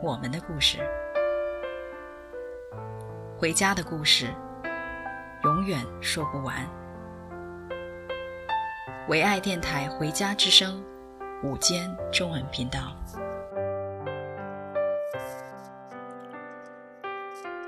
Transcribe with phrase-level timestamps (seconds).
[0.00, 0.78] 我们的故事，
[3.36, 4.28] 回家的故事，
[5.42, 6.54] 永远说不完。
[9.08, 10.80] 唯爱电台《回家之声》
[11.48, 12.78] 午间中文频道，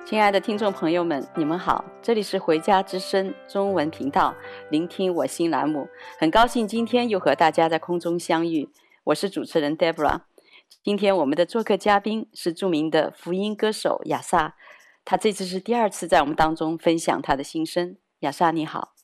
[0.06, 4.32] 亲爱的听众朋友们，你们好，这里是《回家之声》中文频道，
[4.70, 5.88] 聆听我心栏目，
[6.20, 8.69] 很高兴今天又和大家在空中相遇，
[9.02, 10.20] 我是主持人 Deborah。
[10.82, 14.56] 今天我们的做客嘉宾是著名的福音歌手亚萨，
[15.04, 17.96] 他这次是第二次在我们当中分享他的心声。
[18.20, 18.94] 亚萨你好。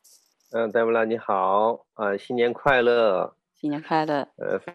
[0.52, 3.36] 嗯，戴布拉你好啊，新年快乐！
[3.54, 4.28] 新年快乐！
[4.36, 4.72] 呃，非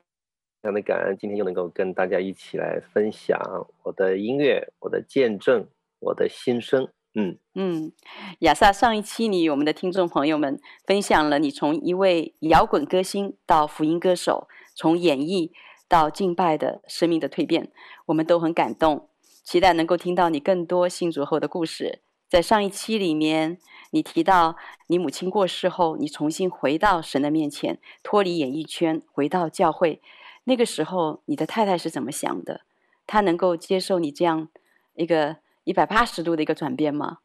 [0.62, 3.40] 常的感恩，今天又能够跟大家一起来分享
[3.84, 5.68] 我的音乐、我的见证、
[6.00, 6.90] 我的心声。
[7.14, 7.92] 嗯嗯，
[8.40, 15.52] 亚萨，上一期你与我们的听众朋友们分享了你从一位摇滚歌星到福音歌手，从演绎
[15.92, 17.70] 到敬拜的生命的蜕变，
[18.06, 19.10] 我们都很感动，
[19.44, 22.00] 期待能够听到你更多信主后的故事。
[22.30, 23.58] 在上一期里面，
[23.90, 24.56] 你提到
[24.88, 30.02] 你母亲过世后，你重新回到神的面前，脱离演艺圈，回到教会。
[30.46, 32.62] 那个时候，你的太太是怎么想的？
[33.06, 34.48] 她能够接受你这样
[34.94, 37.18] 一个一百八十度的一个转变吗？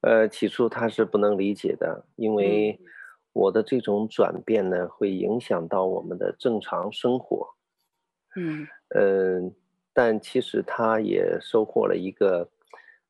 [0.00, 2.80] 呃，起初她是不能理解的，因为
[3.40, 7.48] 我的这种转变呢，会影响到我们的正常生活。
[8.36, 9.52] 嗯嗯、呃，
[9.92, 12.48] 但其实他也收获了一个。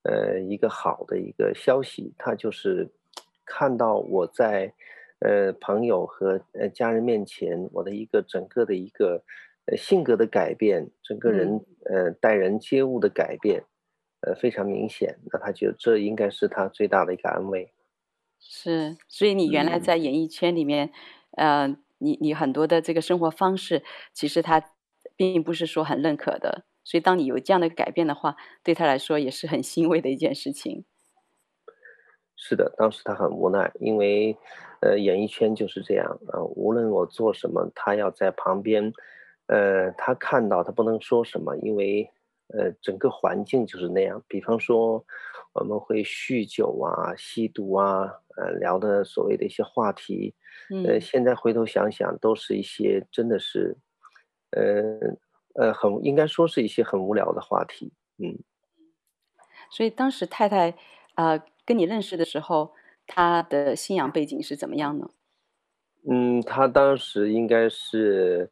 [0.02, 2.88] 呃，一个好的一个消息，他就是
[3.44, 4.72] 看到我在
[5.18, 9.22] 呃朋友和呃家人面前，我的一个整个的一个
[9.66, 13.62] 呃性格的改变，整个人呃待人接物的改变，
[14.22, 15.18] 呃非常明显。
[15.30, 17.70] 那他觉得这应该是他最大的一个安慰。
[18.40, 20.90] 是，所以你原来在演艺圈里面，
[21.36, 24.72] 嗯、呃，你你很多的这个生活方式，其实他
[25.14, 26.64] 并不是说很认可的。
[26.82, 30.84] 所以，当你有这样的改变的话，对他来说也是很欣慰的一件事情。
[32.34, 34.36] 是的，当时他很无奈，因为，
[34.80, 38.92] 呃，演艺圈就是这样啊，呃，无论我做什么，他要在旁边，
[39.46, 42.10] 呃，他看到他不能说什么，因为，
[42.48, 44.20] 呃，整个环境就是那样。
[44.26, 45.04] 比方说，
[45.52, 50.34] 我们会酗酒啊、吸毒啊，呃，聊的所谓的一些话题，
[50.86, 53.76] 呃，现在回头想想，都是一些真的是，
[54.50, 55.18] 呃。
[55.54, 58.38] 呃，很应该说是一些很无聊的话题，嗯。
[59.68, 60.72] 所以当时太太
[61.16, 62.72] 呃跟你认识的时候，
[63.04, 65.10] 她的信仰背景是怎么样呢？
[66.08, 68.48] 嗯，她当时应该是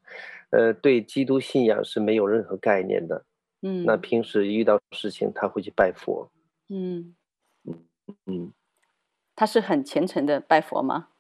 [0.51, 3.25] 呃对基督信仰是没有任何概念的，
[3.63, 3.85] 嗯。
[3.85, 6.29] 那平时遇到事情，她会去拜佛，
[6.69, 7.15] 嗯
[7.65, 7.87] 嗯
[8.27, 8.53] 嗯。
[9.39, 11.11] 她是很虔诚的拜佛吗？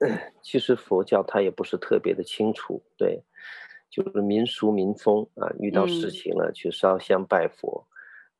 [0.42, 3.22] 其实佛教他也不是特别的清楚，对。
[3.88, 7.86] 就是民俗民风啊，遇到事情了去烧香拜佛，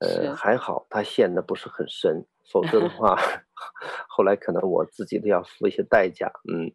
[0.00, 3.16] 嗯、呃，还好他陷的不是很深，否则的 话，
[4.10, 6.32] 后来可能我自己都要付一些代价。
[6.52, 6.72] 嗯，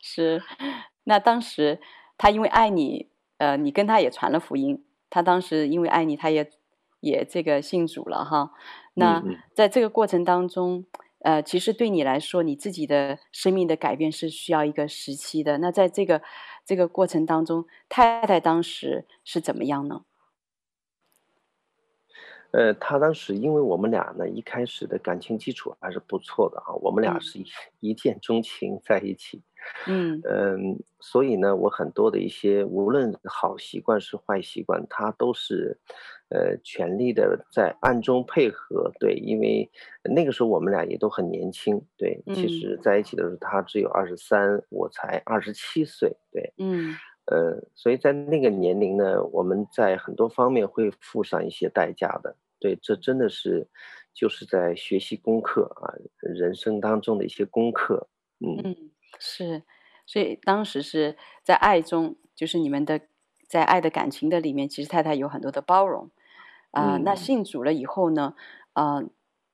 [0.00, 0.40] 是。
[1.02, 1.80] 那当时
[2.16, 6.48] 他因为爱你，呃，你跟他也传了福音，他当时因为爱你，他也
[7.00, 8.52] 也这个信主了哈。
[8.94, 9.20] 那
[9.52, 10.86] 在这个过程当中，
[11.22, 15.58] 呃，其实对你来说，你自己的生命的改变是需要一个时期的。
[15.58, 16.22] 那在这个。
[16.62, 20.04] 这个过程当中，太太当时是怎么样呢？
[22.52, 27.46] 呃，她当时因为我们俩呢，一开始的感情基础还是不错的啊，我们俩是一、嗯、
[27.80, 29.42] 一见钟情在一起。
[29.86, 30.56] 嗯嗯、呃，
[31.00, 35.80] 所以呢，我很多的一些无论好习惯是坏习惯，她都是
[36.30, 38.90] 呃全力的在暗中配合。
[38.98, 39.70] 对，因为
[40.02, 41.80] 那个时候我们俩也都很年轻。
[41.96, 46.16] 对，其实在一起的时候，他只有二十三，我才二十七岁。
[46.32, 46.94] 对，嗯，
[47.26, 52.34] 呃，所以在那个年龄呢，我们在很多方面会付上一些代价的。
[52.58, 53.68] 对，这真的是
[54.14, 58.08] 就是在学习功课啊，人生当中的一些功课。
[58.40, 58.60] 嗯。
[58.64, 59.64] 嗯是，
[60.06, 63.00] 所以当时是在爱中，就是你们的
[63.48, 66.10] 在爱的感情的里面，其实太太有很多的包容
[66.70, 67.04] 啊、呃嗯。
[67.04, 68.34] 那信主了以后呢，
[68.72, 69.04] 啊、呃，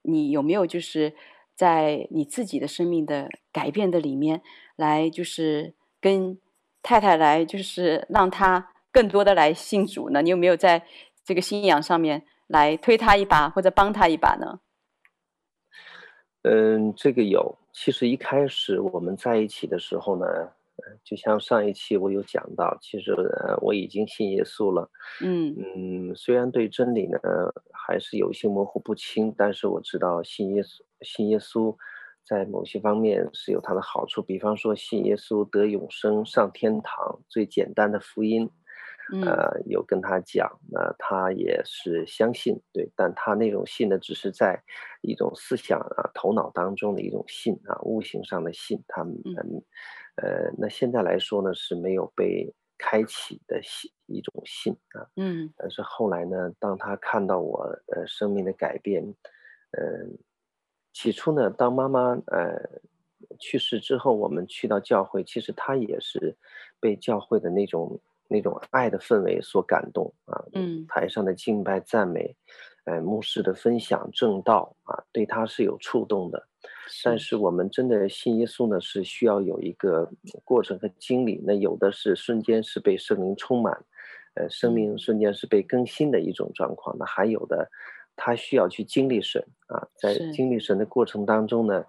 [0.02, 1.14] 你有没有就是
[1.54, 4.42] 在你自己的生命的改变的里面，
[4.76, 6.38] 来就是跟
[6.82, 10.22] 太太来就是让她更多的来信主呢？
[10.22, 10.84] 你有没有在
[11.24, 14.60] 这个信仰上面来推她一把，或者帮她一把呢？
[16.42, 17.56] 嗯，这个有。
[17.72, 20.26] 其实一开始我们在一起的时候呢，
[21.04, 24.90] 就像上一期我有讲到，其实呃我已经信耶稣了。
[25.22, 27.18] 嗯嗯，虽然对真理呢
[27.72, 31.74] 还是有些模糊不清，但是我知道信耶稣，信耶稣
[32.24, 34.22] 在某些方面是有它的好处。
[34.22, 38.50] 比方说信耶稣得永生、上天堂，最简单的福音。
[39.22, 44.60] 呃，有跟他讲，那他也是相信，对，但他那种信呢，只是在
[45.00, 48.82] 一种思想啊、头脑当中的一种信啊，悟性上的信。
[48.88, 49.14] 他们，
[50.16, 55.06] 呃，那现在来说呢，是没有被开启的信，一种信啊。
[55.14, 55.52] 嗯。
[55.56, 57.62] 但是后来呢，当他看到我
[57.94, 59.04] 呃生命的改变，
[59.70, 60.18] 嗯，
[60.92, 62.58] 起初呢，当妈妈呃
[63.38, 66.36] 去世之后，我们去到教会，其实他也是
[66.80, 68.00] 被教会的那种。
[68.28, 72.36] 那种爱的氛围所感动啊，嗯，台上的敬拜赞美，
[72.84, 76.46] 呃，牧师的分享正道啊，对他是有触动的。
[77.04, 80.10] 但是我们真的信耶稣呢，是需要有一个
[80.44, 81.40] 过程和经历。
[81.44, 83.72] 那有的是瞬间是被圣灵充满，
[84.34, 86.96] 呃，生命瞬间是被更新的一种状况。
[86.98, 87.70] 那还有的，
[88.16, 91.84] 他需要去经历神啊，在经历神的过程当中呢，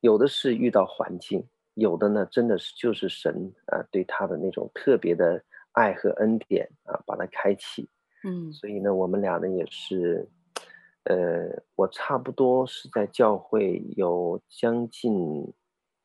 [0.00, 5.42] 有的是遇到环境，有的呢，真的是就是神啊，对他的那种特别的。
[5.74, 7.88] 爱和恩典啊，把它开启。
[8.24, 10.26] 嗯，所以呢，我们俩呢也是，
[11.04, 15.52] 呃，我差不多是在教会有将近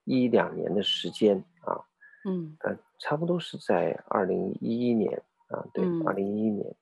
[0.04, 1.80] 一两年的时间啊。
[2.26, 6.76] 嗯，呃，差不多是在二零一一年啊，对，二零一一年。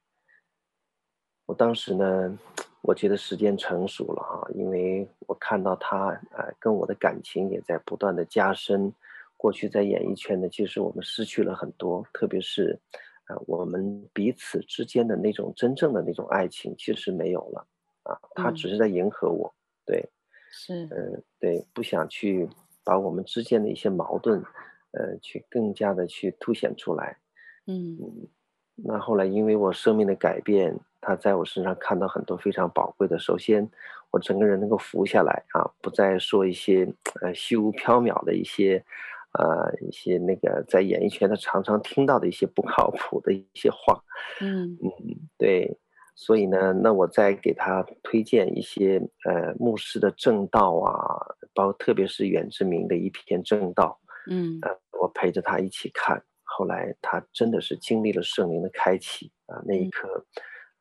[1.46, 2.38] 我当时呢，
[2.82, 8.92] 我觉得时间成熟了哈，因为我看到他呃跟我的感情也在不断的加深。
[9.38, 12.78] 过去在演艺圈呢，其实我们失去了很多，特别是，
[13.26, 17.68] 啊，我们彼此之间的那种真正的那种爱情，其实没有了，
[18.02, 20.10] 啊，他只是在迎合我，嗯、对，
[20.52, 22.50] 是，嗯，对，不想去
[22.84, 24.44] 把我们之间的一些矛盾，
[24.92, 27.16] 呃，去更加的去凸显出来，
[27.68, 28.28] 嗯，嗯，
[28.76, 33.70] 那后来因为我生命的改变，他在我身上看到很多非常宝贵的，首先，
[34.10, 36.92] 我整个人能够浮下来啊，不再说一些
[37.22, 38.84] 呃虚无缥缈的一些。
[39.38, 44.04] 呃，一些那个在演艺圈他常常听到的一些不靠谱的一些话，
[44.42, 44.72] 嗯。
[44.82, 44.90] 嗯，
[45.38, 45.78] 对，
[46.16, 50.92] 所以呢，那我再给他推荐一些呃牧师的正道啊，
[51.54, 54.00] 包括特别是远志明的一篇正道，
[54.30, 60.26] 嗯，呃，我陪着他一起看，后来他真的是经历了圣灵的开启啊，那一刻，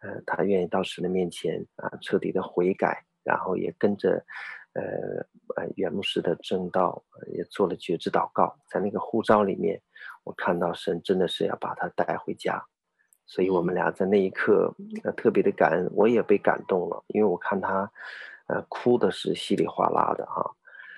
[0.01, 4.25] 呃，他愿意到神的面前啊，彻底的悔改，然后也跟着。
[4.77, 4.83] 呃，
[5.57, 7.03] 呃，袁牧师的正道
[7.33, 9.81] 也做了觉知祷告，在那个呼召里面，
[10.23, 12.63] 我看到神真的是要把他带回家，
[13.25, 17.91] 所以我们俩在那一刻，呃，特别的感恩，我也被感动了，因为我看他，
[18.49, 20.45] 呃，哭的是稀里哗啦的哈，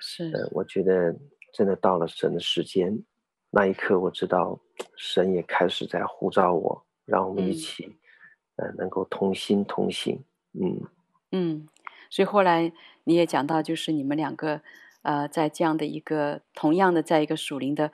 [0.01, 1.15] 是，呃，我觉得
[1.53, 3.01] 真的到了神的时间，
[3.49, 4.59] 那一刻我知道
[4.97, 7.85] 神也开始在呼召我，让我们一起，
[8.57, 10.21] 嗯、呃，能够同心同行，
[10.59, 10.81] 嗯。
[11.31, 11.67] 嗯。
[12.09, 12.71] 所以后来
[13.03, 14.61] 你也讲到，就是你们两个，
[15.03, 17.91] 呃，在这样的一个同样的在一个属灵的，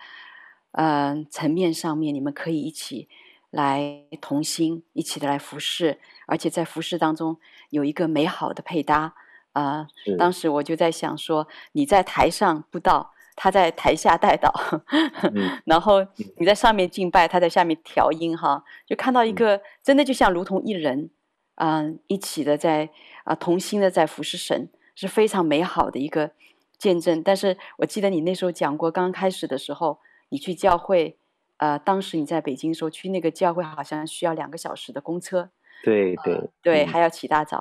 [0.72, 3.10] 呃层面上面，你们可以一起
[3.52, 7.38] 来同心，一起的来服侍，而且在服侍当中
[7.70, 9.14] 有一个美好的配搭。
[9.54, 14.82] 啊、呃，当时我就在想说，你在台上布道，他在台下带祷，
[15.66, 16.06] 然后
[16.38, 21.10] 你在上面敬拜，他在下面调音，哈，就看到一个真的就像如同一人。
[21.58, 22.90] 嗯、呃，一起的在
[23.26, 26.32] 啊、呃，同心的在服侍神，是非常美好的一个
[26.78, 27.22] 见证。
[27.22, 31.18] 但是我记得你那时候讲过，刚开始的时候，你去教会，
[31.58, 35.50] 呃，当时你在北京的时候去那个教会，好像需要两个小时的公车。
[35.84, 37.58] 对对、呃、对，还要起大早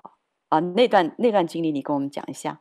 [0.49, 0.61] 啊、呃。
[0.61, 2.61] 那段那段经历，你跟我们讲一下。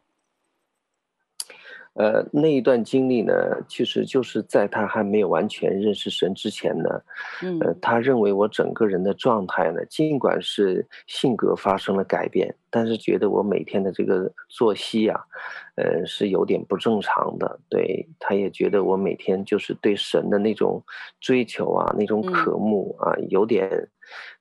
[1.95, 3.33] 呃，那一段经历呢，
[3.67, 6.89] 其实就是在他还没有完全认识神之前呢，
[7.43, 15.21] 嗯，呃，他认为我整个人的状态呢，尽管是性格发生了改变，但是觉得我每天的这个作息啊，
[15.75, 17.59] 呃，是有点不正常的。
[17.69, 20.83] 对，他也觉得我每天就是对神的那种
[21.21, 23.88] 追求啊，那种渴慕啊，有点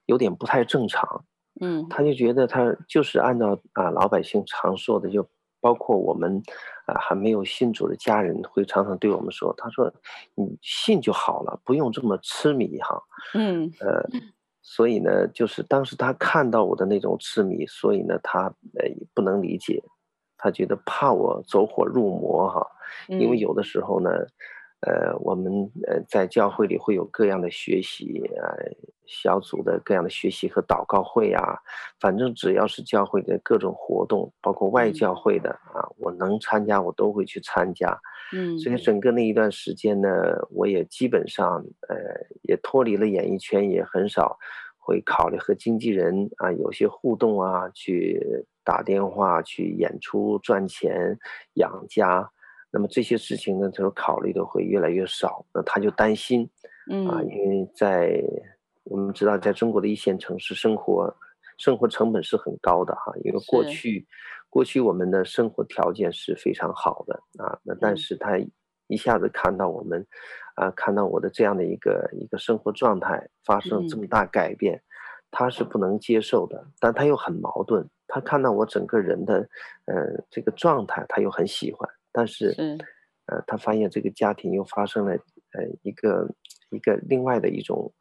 [0.06, 1.24] 有点不太正常。
[1.60, 5.28] 嗯，他就觉得他就是按照啊老百姓常说的就。
[5.62, 6.42] 包括我们，
[6.86, 9.90] 啊，还没有信主的家人会常常对我们说：“他说，
[10.34, 13.00] 你信就好了，不用这么痴迷哈。”
[13.32, 14.04] 嗯，呃，
[14.60, 19.80] 所以呢，就是当时他看到我的那种痴迷，所以呢，他呃也不能理解，
[20.36, 22.66] 他觉得怕我走火入魔哈，
[23.06, 24.10] 因为有的时候呢，
[24.82, 28.70] 呃，我们呃在教会里会有各样的学习啊、呃，
[29.06, 31.56] 小组的各样的学习和祷告会啊，
[32.00, 37.96] 反正只要是教会的各种活动，包括外教会的啊，我能参加我都会去参加。
[38.34, 40.08] 嗯，所以整个那一段时间呢，
[40.50, 41.96] 我也基本上呃
[42.42, 44.36] 也脱离了演艺圈，也很少
[44.78, 48.20] 会考虑和经纪人啊有些互动啊，去
[48.64, 51.16] 打电话去演出赚钱
[51.54, 52.28] 养家。
[52.72, 55.44] 那么这些事情呢，就是考虑的会越来越少。
[55.52, 56.48] 那他就担心，
[56.90, 58.20] 嗯啊，因为在
[58.84, 61.14] 我们知道，在中国的一线城市生活，
[61.58, 63.12] 生活成本是很高的哈。
[63.22, 64.06] 因为过去，
[64.48, 67.14] 过去我们的生活条件是非常好的
[67.44, 67.58] 啊。
[67.62, 68.38] 那但是他
[68.86, 70.06] 一下子看到我们，
[70.54, 74.82] 啊，看到我的这样的一个一个生活状态发生这么大改变，
[75.30, 76.66] 他是不能接受的。
[76.80, 79.46] 但他又很矛盾，他看到我整个人的，
[79.84, 81.88] 呃，这个状态，他又很喜欢。
[82.12, 82.78] 但是，是
[83.26, 86.28] 呃，他发现这个家庭又发生了呃一个
[86.70, 87.94] 一个另外的一种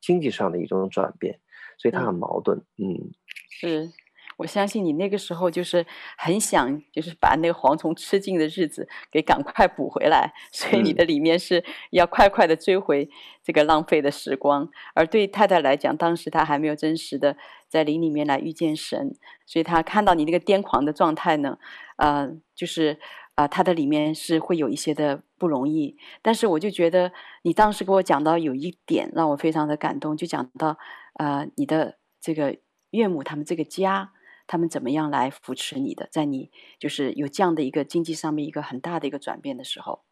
[0.00, 1.40] 经济上的一种转变，
[1.78, 2.58] 所以他很矛盾。
[2.76, 3.12] 嗯，嗯
[3.48, 3.92] 是
[4.36, 5.86] 我相信你那个时候就是
[6.18, 13.08] 很想就是把那个蝗虫吃尽的日子给赶快补回来，所以你的里面是要快快的追回
[13.44, 14.68] 这个浪费的时光。
[14.94, 17.36] 而对太太来讲，当时她还没有真实的
[17.68, 19.14] 在林里面来遇见神，
[19.46, 21.58] 所以她看到你那个癫狂的状态呢，
[21.96, 22.98] 呃，就是。
[23.34, 27.12] 啊，它的里面是会有一些的不容易，但是我就觉得
[27.42, 30.78] 你当时给我讲到有一点让我非常的感动，就讲到
[31.14, 32.56] 呃你的这个
[32.90, 34.12] 岳母他们这个家，
[34.46, 40.04] 他们怎么样来扶持你的，在你就是有这样的一个经济上面一个很大的一个转变的时候。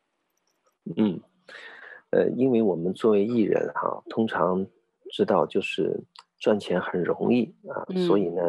[0.97, 1.21] 嗯，
[2.11, 4.67] 呃，因为我们作为艺人哈，通常
[5.13, 6.03] 知道就是
[6.41, 8.43] 赚钱很容易啊，嗯、所以呢，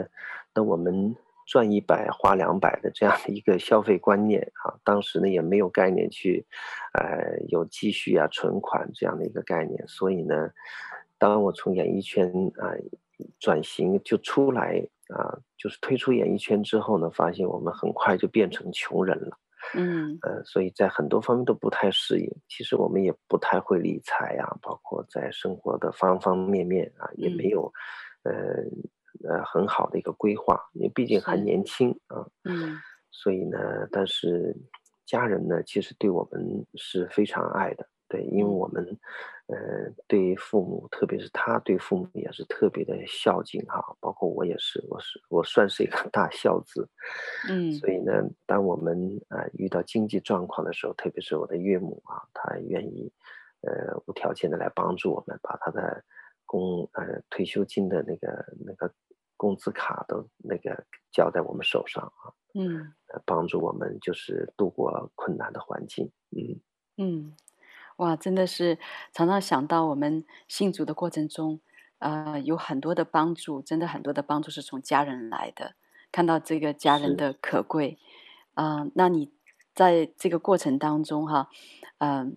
[0.56, 1.16] 那我们。
[1.46, 6.46] 赚一百花两百的这样的一个消费观念啊，当时呢也没有概念去，
[6.94, 10.50] 呃，有积蓄啊、存款这样的一个概念，所以呢，
[11.18, 12.72] 当我从演艺圈啊
[13.40, 19.38] 转型就出来啊，就是退出演艺圈之后呢，发现我们很快就变成穷人了，
[19.76, 22.30] 嗯，呃，所以在很多方面都不太适应。
[22.48, 27.72] 其实我们也不太会理财啊，包括在生活的方方面面啊，也没有，
[28.24, 28.34] 呃。
[29.28, 32.78] 呃，很好的一个规划，因为毕竟还年轻啊，嗯，
[33.12, 33.58] 所以呢，
[33.92, 34.56] 但是
[35.06, 38.86] 家人呢，其实对我们是非常爱的，对，因为我们，
[39.48, 46.88] 呃，对父母，特别是他对父母也是特别的孝敬哈，包括我也是，我是我算是一个 大孝子，
[47.50, 53.12] 嗯，所以呢，当我们啊、呃、遇到经济状况的时候，特别是我的岳母啊，她愿意
[53.62, 56.04] 呃无条件的来帮助我们，把她的
[56.46, 58.92] 工呃退休金的那个那个。
[59.44, 62.94] 工资卡都那个交在我们手上啊，嗯，
[63.26, 66.62] 帮助我们就是度过困难的环境，嗯。
[66.96, 67.36] 嗯，
[67.98, 68.80] 哇，真的是
[69.12, 71.60] 常常想到我们信主的过程中，
[72.00, 75.76] 呃，有很多的帮助，真的很多的帮助是从家人来的，
[76.10, 78.00] 看到这个家人的可贵，
[78.54, 79.34] 啊、呃，那你
[79.76, 81.50] 在这个过程当中哈，
[81.98, 82.32] 嗯、呃，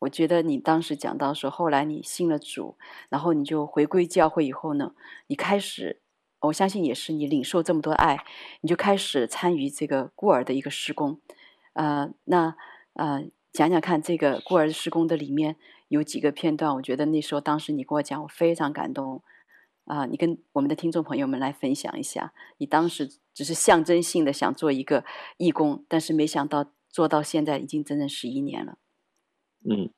[0.00, 2.76] 我觉得你当时讲到说，后来你信了主，
[3.08, 4.96] 然后你就回归教会以后呢，
[5.28, 6.00] 你开始。
[6.40, 8.24] 我相信也是你领受这么多爱，
[8.62, 11.20] 你就开始参与这个孤儿的一个施工，
[11.74, 12.56] 呃，那
[12.94, 15.56] 呃，讲讲看这个孤儿施工的里面
[15.88, 19.22] 有几个片段，我觉得那时候当时你跟我讲，我非常感动，
[19.84, 25.04] 啊、呃，你跟我们的听众朋友们来分享一下，你当时只是象征性的想做一个
[25.36, 28.78] 义工，但是没想到做到现在已经整整十一年了，
[29.68, 29.90] 嗯。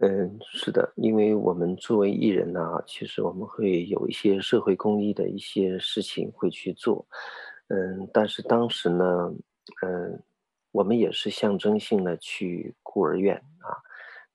[0.00, 7.06] 嗯，是的，因为我们作为艺人呢，其实我们会有一些社会公益的一些事情会去做，
[7.68, 9.32] 嗯，但是当时呢，
[9.82, 10.22] 嗯，
[10.70, 13.72] 我们也是象征性的去孤儿院啊。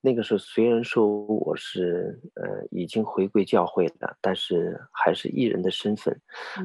[0.03, 6.19] 那个时候虽然说我是呃已经回归教会了，但是还是艺人的身份，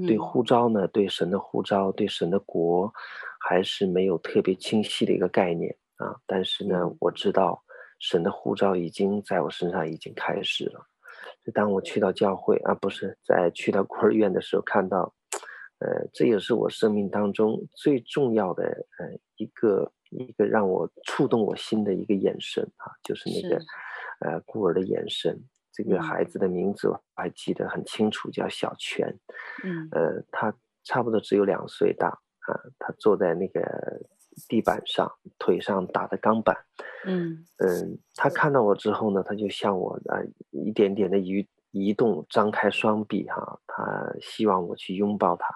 [0.07, 2.91] 对呼召呢，对神的呼召，对神的国，
[3.47, 6.17] 还是没有特别清晰的一个概念啊。
[6.27, 7.63] 但是呢，我知道。
[7.99, 10.87] 神的护照已经在我身上已经开始了。
[11.45, 15.15] 就当我去到教会啊，不是在去到孤儿院的时候，看到，
[15.79, 23.57] 呃，这也是我生命当中最重要的呃一个一个让我触动我心的一个眼神啊，就是那个
[24.21, 25.41] 呃孤儿的眼神。
[25.73, 29.09] 这个孩子的名字我还记得很清楚，叫小泉。
[29.65, 30.53] 嗯，呃，他
[30.85, 33.61] 差不多只有两岁大啊，他坐在那个。
[34.49, 36.57] 地板上，腿上打的钢板，
[37.07, 45.47] 嗯嗯，他看到我之后呢，他就向我啊一点点的移移动，张开双臂哈，他希望我去拥抱他，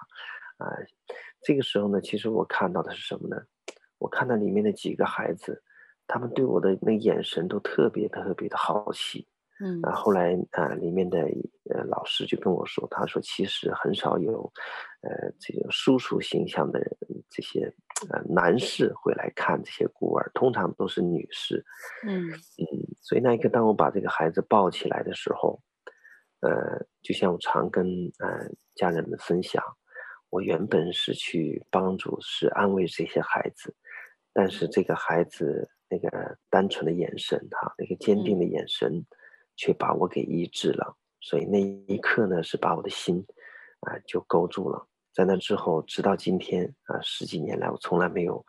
[0.57, 0.71] 啊，
[1.43, 3.41] 这个时候呢，其实我看到的是什么呢？
[3.97, 5.63] 我看到里面的几个孩子，
[6.07, 9.27] 他们对我的那眼神都特别特别的好奇。
[9.63, 11.19] 嗯，啊，后来啊，里面的
[11.69, 14.51] 呃老师就跟我说，他说其实很少有，
[15.01, 16.89] 呃，这种叔叔形象的人，
[17.29, 17.71] 这些
[18.09, 21.63] 呃男士会来看这些孤儿，通常都是女士。
[22.07, 22.65] 嗯嗯，
[23.01, 25.61] 所以那一刻，当我把这个孩子抱起来的时候，
[26.39, 27.85] 呃，就像我常跟
[28.17, 29.63] 呃家人们分享，
[30.31, 33.75] 我原本是去帮助、是安慰这些孩子，
[34.33, 38.91] 但是这个孩子那个单纯的眼神，哈，那个坚定的眼神。
[38.91, 39.05] 嗯
[39.61, 43.23] 却把我给医治了，所以那一刻呢，是把我的心
[43.81, 44.87] 啊、呃、就勾住了。
[45.13, 48.43] 在那之后，直到今天啊、呃，十几年来，我从来没有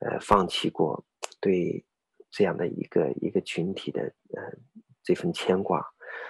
[0.00, 1.04] 呃放弃过
[1.38, 1.84] 对
[2.30, 4.42] 这样的一个一个群体的呃
[5.02, 5.84] 这份牵挂。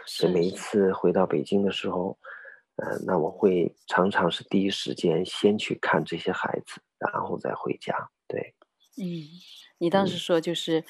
[0.05, 2.19] 所以每一次回到北京的时候，
[2.75, 7.95] 呃，那我会常常是第一时间先去看这些孩子，然后再回家。
[8.27, 8.53] 对，
[8.97, 9.05] 嗯，
[9.79, 10.81] 你当时说就是。
[10.81, 10.85] 嗯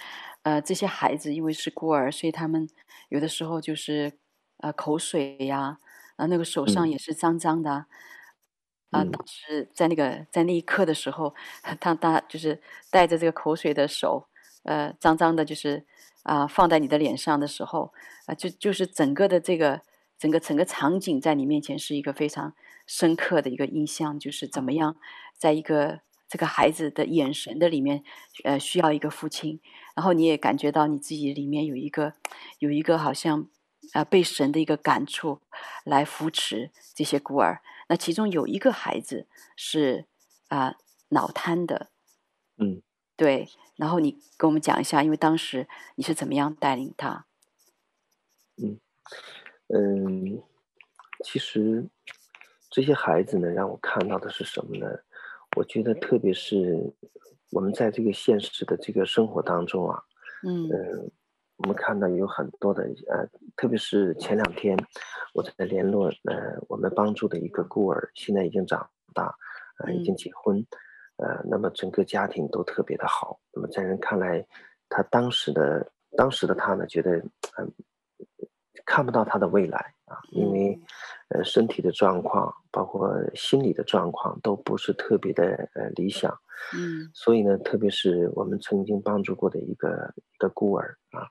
[0.44, 2.68] 呃，这些孩子因为是孤儿，所以他们
[3.08, 4.12] 有的时候就是
[4.58, 5.78] 呃口水呀，
[6.16, 7.86] 啊那个手上也是脏脏的，啊、
[8.90, 14.28] 嗯呃，当时在那个在那一刻的时候，他他就是带着这个口水的手，
[14.64, 15.86] 呃脏脏的，就是
[16.24, 17.94] 啊、呃、放在你的脸上的时候，
[18.26, 19.80] 啊、呃、就就是整个的这个
[20.18, 22.54] 整个整个场景在你面前是一个非常
[22.86, 24.96] 深刻的一个印象，就是怎么样
[25.38, 26.00] 在一个。
[26.34, 28.02] 这个孩子的眼神的里面，
[28.42, 29.60] 呃，需要一个父亲，
[29.94, 32.14] 然后你也感觉到你自己里面有一个，
[32.58, 33.42] 有一个好像，
[33.92, 35.42] 啊、呃，被神的一个感触
[35.84, 37.62] 来扶持这些孤儿。
[37.88, 40.06] 那其中有一个孩子是
[40.48, 40.76] 啊、呃、
[41.10, 41.92] 脑瘫的，
[42.56, 42.82] 嗯，
[43.14, 43.48] 对。
[43.76, 47.26] 然后你跟我们讲一下，因为当时你是怎么样带领他？
[48.56, 48.80] 嗯
[49.68, 50.42] 嗯，
[51.22, 51.86] 其实
[52.68, 54.88] 这些孩子呢，让我看到的是什么呢？
[55.56, 56.78] 我觉得，特别是
[57.52, 60.02] 我们在这个现实的这个生活当中啊，
[60.46, 60.78] 嗯，呃、
[61.56, 64.76] 我们看到有很多的呃，特别是前两天
[65.32, 69.34] 我在联络呃，我们帮助的一个孤儿，现在已经长大，
[69.78, 70.58] 呃，已经结婚，
[71.16, 73.40] 嗯、呃，那么整个家庭都特别的好。
[73.52, 74.46] 那么在人看来，
[74.88, 77.30] 他当时的当时的他呢，觉得嗯。
[77.58, 77.66] 呃
[78.86, 80.78] 看不到他的未来啊，因为，
[81.28, 86.30] 呃，身体的状况，包括心理的状况，都不是特别的呃理想。
[86.76, 91.26] 嗯，所以呢，特别是我们曾经帮助过的一个一个孤儿啊，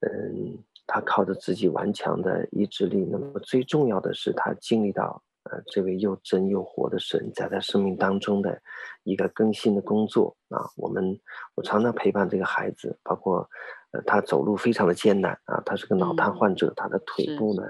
[0.00, 5.22] 嗯，他靠着自己顽强的意志力，那么最重要的是他经历到。
[5.44, 8.60] 呃，这位又真又活的神在他生命当中的
[9.04, 11.18] 一个更新的工作啊，我们
[11.54, 13.48] 我常常陪伴这个孩子，包括
[13.92, 17.62] 呃他走路非常的艰难啊，他是个脑瘫患者，嗯、他的腿部呢，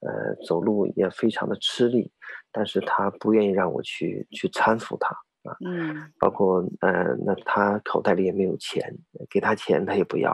[0.00, 2.10] 呃走路也非常的吃力，
[2.52, 5.08] 但是他不愿意让我去去搀扶他
[5.44, 8.94] 啊，嗯，包括呃那他口袋里也没有钱，
[9.30, 10.32] 给他钱他也不要，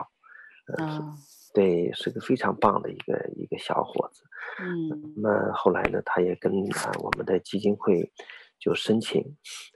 [0.77, 1.17] 呃、嗯。
[1.53, 4.21] 对，是个非常棒的一个一个小伙子。
[4.61, 8.11] 嗯，那后来呢，他也跟啊我们的基金会
[8.59, 9.23] 就申请，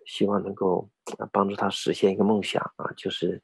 [0.05, 0.89] 希望能够
[1.31, 3.41] 帮助他实现一个梦想啊，就是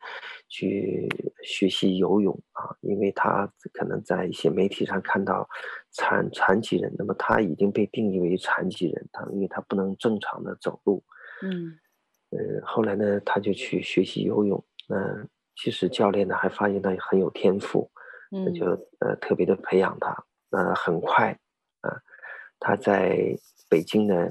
[0.48, 1.08] 去
[1.44, 5.48] 学习游泳啊，因为他可能在一些媒体上看到
[5.92, 11.04] 残残疾人，那么他已经被定义为残疾人，他因为他不能正常的走路。
[11.44, 11.78] 嗯，
[12.32, 14.64] 呃，后来呢，他就去学习游泳。
[14.88, 17.92] 那其实教练呢还发现他很有天赋。
[18.30, 18.66] 那就
[19.00, 21.32] 呃特别的培养他，呃很快，
[21.80, 22.02] 啊、呃，
[22.60, 23.34] 他在
[23.70, 24.30] 北京呢，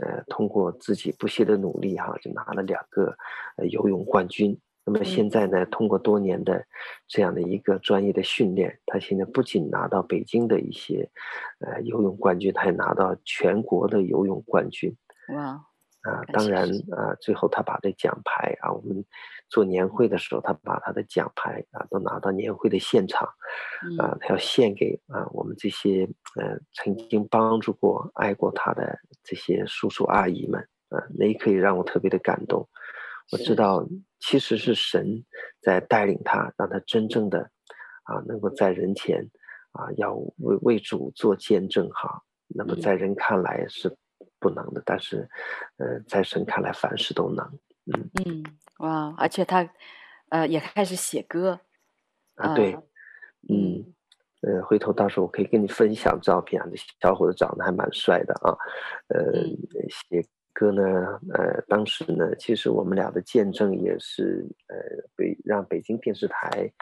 [0.00, 3.16] 呃通过自己不懈的努力哈，就拿了两个
[3.56, 4.58] 呃游泳冠军。
[4.84, 6.64] 那么现在呢，通过多年的
[7.08, 11.10] 这样的一个专业的训练，他现在不仅拿到北京的一些
[11.58, 14.96] 呃游泳冠军，他还拿到全国的游泳冠军。
[15.34, 15.60] 哇！
[16.02, 19.04] 啊，当然啊，最后他把这奖牌啊，我们
[19.48, 23.28] 做年会的时候，他把他的奖牌啊都拿到年会的现场，
[23.98, 26.08] 啊，他要献给啊我们这些
[26.40, 32.68] 呃曾经帮助过、爱过他的这些叔叔阿姨们啊，那一刻也让我特别的感动。
[33.32, 33.86] 我知道
[34.20, 35.24] 其实是神
[35.60, 37.40] 在带领他，让他真正的
[38.04, 39.28] 啊能够在人前
[39.72, 42.22] 啊要为为主做见证哈。
[42.48, 43.96] 那么在人看来是。
[44.38, 45.28] 不能的，但是，
[45.78, 47.58] 呃，在神看来，凡事都能。
[47.86, 48.44] 嗯嗯，
[48.78, 49.68] 哇，而且他，
[50.30, 51.60] 呃，也开始写歌。
[52.34, 52.82] 啊，对，呃、
[53.48, 53.84] 嗯，
[54.42, 58.50] 呃，回头到时候我可以跟你分享照片啊，这小伙子长得还蛮帅的啊。
[59.08, 59.56] 呃，嗯、
[59.88, 60.82] 写歌呢，
[61.32, 64.76] 呃，当时呢，其实我们俩的见证也是，呃，
[65.14, 66.72] 北让北京电视台，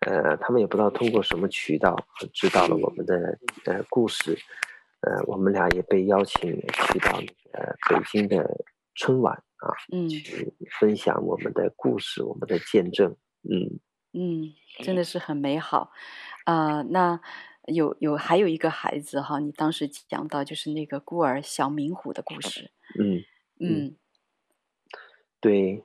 [0.00, 1.94] 呃，他们也不知道通过什么渠道
[2.32, 4.36] 知道了我们的呃故事。
[5.00, 7.12] 呃，我们俩也被邀请去到
[7.52, 8.42] 呃北京的
[8.94, 13.80] 春晚啊，嗯，去分享我们的故事，我们的见证，嗯
[14.12, 14.52] 嗯，
[14.84, 15.90] 真的是很美好
[16.44, 16.82] 啊、呃。
[16.84, 17.20] 那
[17.66, 22.70] 有有还有一个孩子哈，你当时讲到就是那个孤儿小明虎的故事。
[23.00, 23.24] 嗯
[23.58, 23.96] 嗯，
[25.40, 25.82] 对。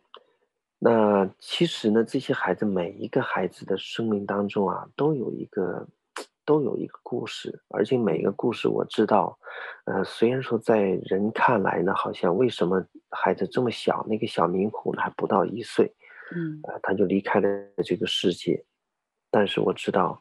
[0.81, 5.89] 那其实呢，这些孩子每一个孩子的生命当中啊，都有一个
[6.49, 9.37] 都有一个故事，而且每一个故事我知道，
[9.85, 15.85] 呃，虽然说在人看来呢，好像为什么孩子这么小，那个小明虎呢还不到一岁，
[16.35, 17.47] 嗯，呃，他就离开了
[17.85, 18.65] 这个世界，
[19.29, 20.19] 但是我知道，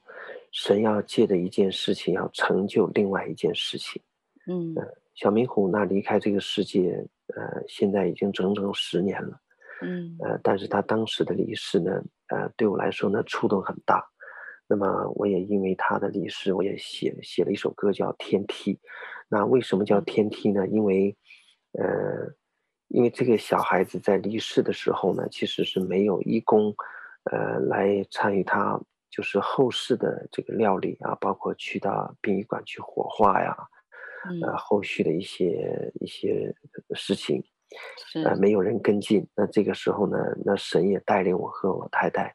[0.52, 4.02] 神要借着一件事情要成就另外一件事情，
[4.48, 7.02] 嗯，呃，小明虎那离开这个世界，
[7.34, 9.40] 呃，现在已经整整十年了。
[9.80, 11.90] 嗯，呃，但是他当时的离世呢，
[12.26, 14.06] 呃，对我来说呢，触动很大。
[14.68, 18.74] 那么我也因为他的离世，我也写写了一首歌叫《天梯》。
[19.28, 20.66] 那为什么叫天梯呢？
[20.68, 21.16] 因为，
[21.72, 22.32] 呃，
[22.88, 26.74] 因为这个小孩子在离世的时候呢，其实是没有义工，
[27.30, 33.56] 呃，来参与他就是后事的这个料理啊，包括去到殡仪馆去火化呀，
[34.42, 36.54] 呃，后续的一些一些
[36.94, 37.42] 事情。
[38.24, 39.28] 呃，没有人跟进。
[39.36, 42.34] 那这个时候呢，那神也带领我和我太太，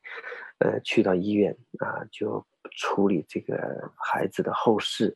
[0.60, 2.44] 呃，去到医院啊，就
[2.78, 5.16] 处理这个孩子的后事。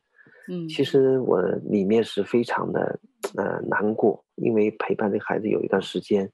[0.50, 2.98] 嗯，其实我里面是非常的
[3.36, 6.30] 呃难过，因为陪伴这个孩子有一段时间，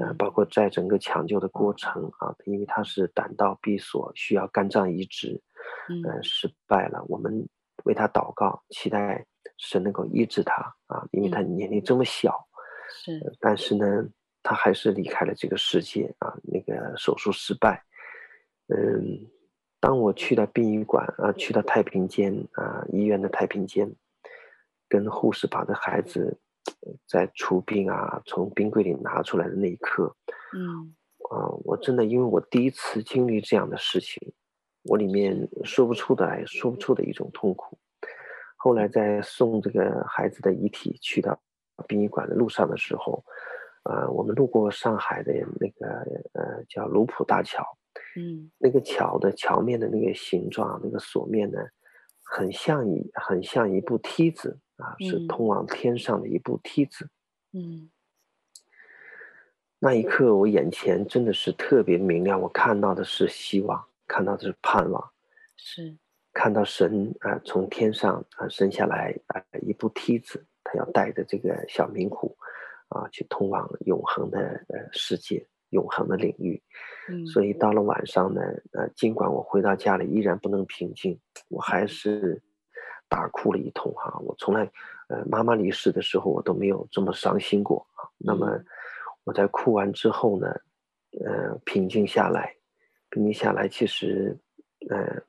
[0.00, 5.40] 呃，包括在整个抢救的过程啊，因为他是胆道闭锁，需要肝脏移植，
[6.04, 7.04] 呃，失败了。
[7.08, 7.48] 我们
[7.84, 9.24] 为他祷告，期待
[9.58, 10.54] 神能够医治他
[10.86, 12.36] 啊，因为他年龄这么小。
[13.04, 13.86] 是，但是呢，
[14.42, 16.34] 他还是离开了这个世界啊。
[16.42, 17.82] 那个手术失败，
[18.68, 19.18] 嗯，
[19.82, 23.92] 当我去到殡仪馆啊，去到太平间啊，医院的太平间，
[24.88, 26.38] 跟护士把这孩子
[27.08, 30.14] 在出殡啊，从冰柜里拿出来的那一刻，
[30.54, 30.94] 嗯，
[31.30, 34.32] 啊，我真的因为我第一次经历这样的事情，
[34.84, 37.76] 我里面说不出的来，说不出的一种痛苦。
[38.56, 41.36] 后来在送这个孩子的遗体去到。
[41.88, 43.24] 殡仪馆的路上的时候，
[43.84, 45.88] 呃，我们路过上海的那个
[46.34, 47.64] 呃叫卢浦大桥，
[48.16, 51.58] 嗯，那个桥的桥面的那个形状，那个锁面呢，
[52.22, 57.08] 很像一很像一部梯子啊，是通往天上的一部梯子。
[57.52, 57.90] 嗯，
[59.78, 65.12] 那一刻我眼前真的是特别明亮，我看到的是希望，看到的是盼望，
[65.56, 65.96] 是
[66.32, 70.44] 看到神啊、呃、从天上啊升下来啊、呃、一部梯子。
[70.64, 72.36] 他要带着这个小明虎，
[72.88, 76.62] 啊，去通往永恒的呃世界，永恒的领域。
[77.08, 78.40] 嗯，所以到了晚上呢，
[78.72, 82.40] 呃，尽管我回到家里依然不能平静，我还是
[83.08, 84.16] 大哭了一通哈。
[84.20, 84.70] 我从来，
[85.08, 88.08] 呃，妈妈离世的时候我都没有这么伤心过啊。
[88.16, 88.58] 那么
[89.24, 90.46] 我在哭完之后呢，
[91.24, 92.54] 呃，平静下来，
[93.10, 94.38] 平静下来，其实，
[94.88, 95.20] 呃，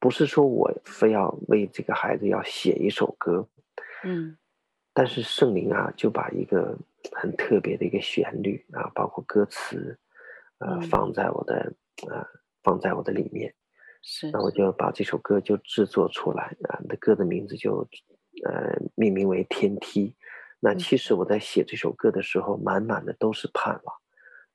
[0.00, 3.48] 不是说我非要为这个孩子要写一首歌，
[4.02, 4.36] 嗯。
[4.96, 6.78] 但是圣灵啊，就把一个
[7.12, 9.98] 很特别的一个旋律啊，包括歌词，
[10.58, 11.74] 呃，放在我的
[12.08, 12.26] 呃，
[12.62, 13.54] 放在我的里面。
[14.02, 14.30] 是。
[14.30, 17.86] 那我就把这首歌就制作出来啊，那歌的名字就
[18.44, 20.08] 呃命名为《天梯》。
[20.60, 23.96] 那其实我在写这首歌的时候，满满的都是盼望，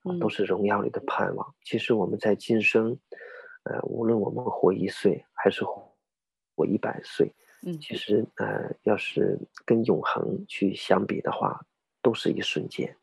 [0.03, 1.55] 啊，都是荣耀里的盼望。
[1.63, 2.97] 其实我们在今生，
[3.63, 7.31] 呃，无论我们活一岁还是活一百岁。
[7.61, 11.59] 嗯，其实呃，要是跟永恒去相比的话，
[12.01, 12.97] 都是一瞬间。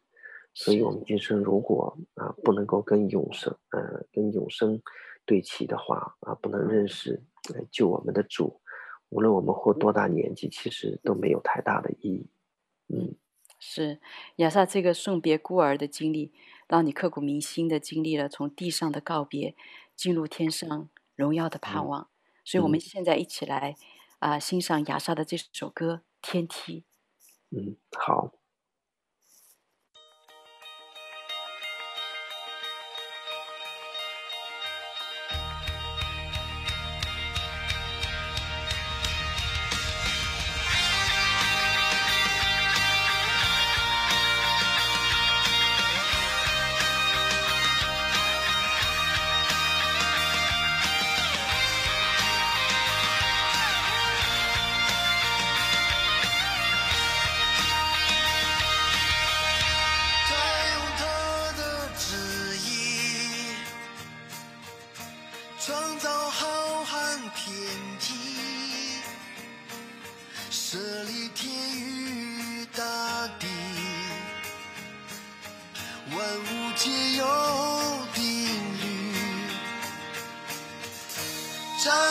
[0.54, 4.80] 所以，我们今生如果啊、呃、不能够跟永生呃跟永生
[5.24, 8.60] 对齐的话啊、呃，不能认识呃救我们的主，
[9.10, 12.26] 无论我们活多大年纪，其实都没有太大的意义。
[12.88, 13.14] 嗯，
[13.58, 14.00] 是
[14.36, 16.32] 亚萨这个送别孤儿的经历，
[16.66, 19.54] 让你刻骨铭心的经历了从地上的告别，
[19.94, 22.02] 进入天上荣耀的盼望。
[22.02, 22.08] 嗯、
[22.44, 23.76] 所以，我们现在一起来。
[24.18, 26.80] 啊、呃，欣赏亚萨的这首歌《天梯》。
[27.50, 28.32] 嗯，好。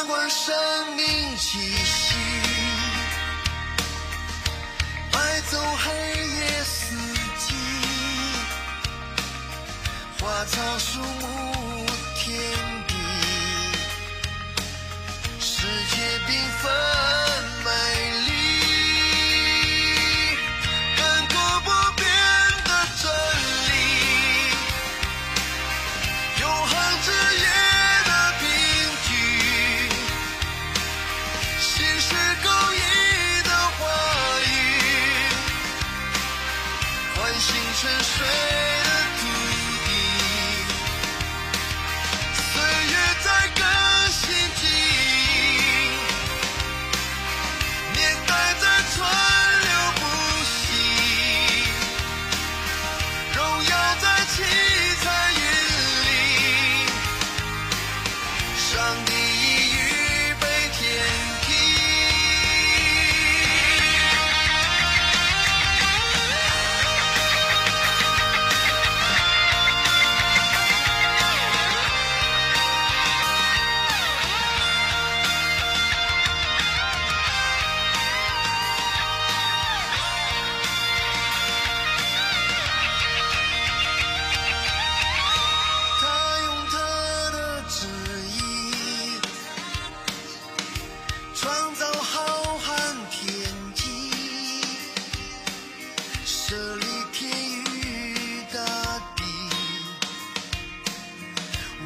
[0.08, 0.54] 管生
[0.96, 2.16] 命气息，
[5.12, 6.96] 带走黑夜四
[7.40, 7.56] 季，
[10.20, 11.45] 花草树木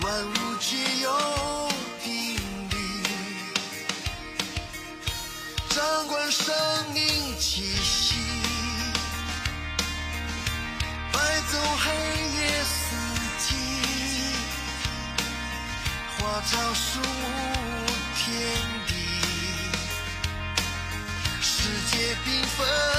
[0.09, 1.69] 万物皆有
[2.03, 2.35] 定
[2.71, 2.77] 律
[5.69, 6.51] 掌管生
[6.95, 7.03] 命
[7.37, 8.15] 气息
[11.13, 11.19] 带
[11.51, 11.91] 走黑
[12.39, 12.95] 夜四
[13.37, 13.55] 季
[16.17, 18.33] 花草树木天
[18.87, 18.93] 地
[21.39, 22.98] 世界缤纷。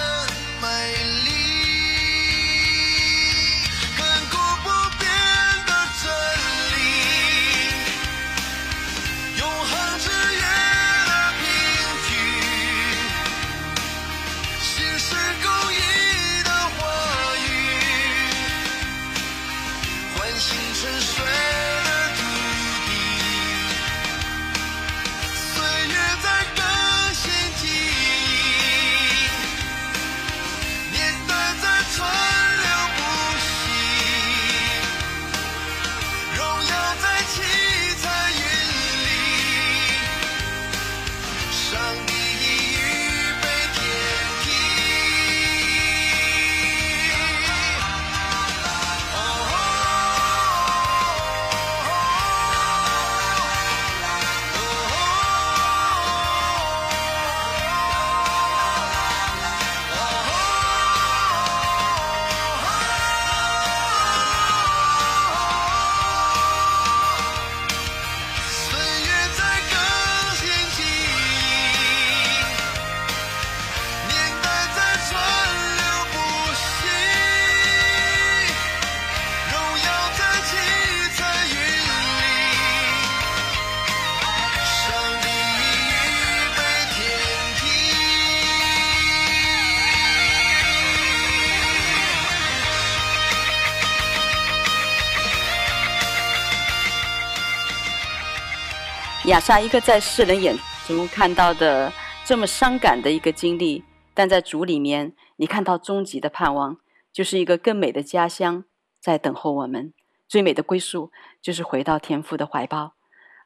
[99.31, 101.93] 亚萨一个在世人眼中看到的
[102.25, 106.79] 这么伤感的一个经历，但在主里面，你看到终极的盼望，
[107.13, 108.65] 就是一个更美的家乡
[108.99, 109.95] 在等候我们。
[110.27, 112.95] 最美的归宿就是回到天父的怀抱。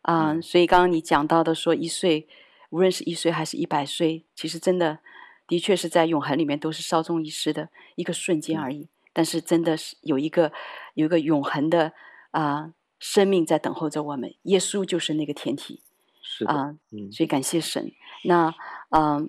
[0.00, 2.26] 啊、嗯，所以刚刚你讲到的说一岁，
[2.70, 5.00] 无论是一岁还是一百岁，其实真的
[5.46, 8.88] 的确是在永恒里面都是稍纵即逝的一个瞬间而已。
[9.12, 10.50] 但是真的是有一个
[10.94, 11.92] 有一个永恒的
[12.30, 12.72] 啊。
[12.98, 15.82] 生命在等候着我们，耶稣就是那个天体，
[16.22, 17.92] 是啊，嗯，所以感谢神。
[18.24, 18.54] 那，
[18.90, 19.28] 嗯、呃，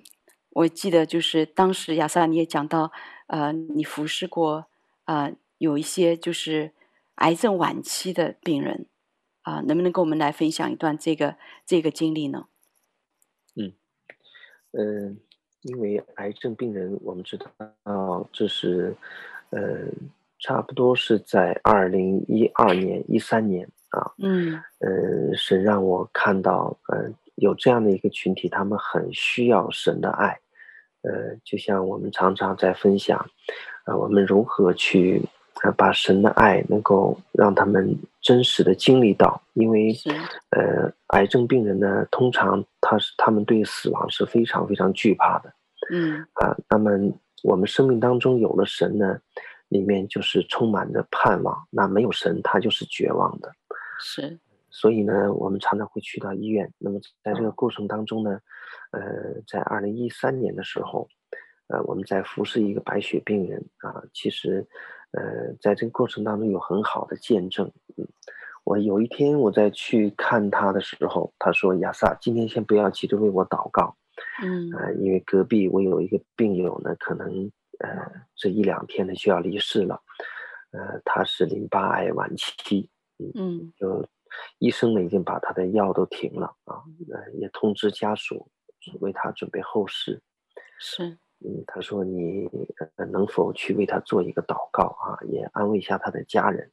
[0.50, 2.90] 我记得就是当时亚萨你也讲到，
[3.26, 4.66] 呃，你服侍过
[5.04, 6.72] 啊、呃，有一些就是
[7.16, 8.86] 癌症晚期的病人，
[9.42, 12.46] 啊、呃，能不能跟我们来分享一段这个这个经历呢？
[13.54, 13.72] 嗯，
[14.72, 15.16] 嗯、呃，
[15.62, 18.96] 因为癌症病人，我们知道这是，
[19.50, 19.88] 呃。
[20.38, 30.38] 差不多是在二零一二年、一三年啊，嗯，呃，神让我看到，呃，有这样的一个群体，他们很需要神的爱，
[31.02, 33.18] 呃，就像我们常常在分享，
[33.84, 35.22] 啊、呃，我们如何去
[35.62, 39.94] 呃，把神的爱能够让他们真实的经历到，因为
[40.50, 45.50] 呃，癌症病人呢，通常他是他们对死亡是非常非常惧怕的，
[45.90, 46.20] 嗯。
[46.34, 46.90] 啊，那么
[47.42, 49.18] 我们生命当中有了神呢，
[49.68, 53.52] 里面就是充满着盼望，那没有神，他就是绝望的，
[53.98, 54.38] 是，
[54.70, 56.72] 所以呢，我们常常会去到医院。
[56.78, 58.40] 那么在这个过程当中呢，
[58.92, 59.00] 呃，
[59.46, 61.08] 在二零一三年的时候，
[61.68, 64.66] 呃，我们在服侍一个白血病人啊，其实。
[65.12, 67.70] 呃，在这个过程当中有很好的见证。
[67.96, 68.06] 嗯，
[68.64, 73.96] 我有一天我在去看他的时候，他说：“亚萨，今天先不要急着为我祷告。”
[74.42, 77.50] 嗯，呃，因为隔壁我有一个病友呢，可能
[77.80, 77.88] 呃
[78.34, 80.02] 这一两天呢就要离世了。
[80.72, 82.90] 呃，他是淋巴癌晚期。
[83.18, 84.06] 嗯，嗯就
[84.58, 88.50] 医生呢已经把他的药都停了啊，呃，也通知家属
[89.00, 90.22] 为他准备后事。
[90.78, 91.18] 是。
[91.44, 92.48] 嗯，他说你
[93.12, 96.72] 能否去为他做一个祷告啊，也安慰一下他的家人。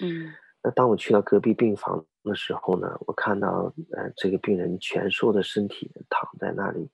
[0.00, 6.88] 嗯，那当我去到隔壁病房的时候呢，我看到呃这个病人蜷缩的身体躺在那里，啊、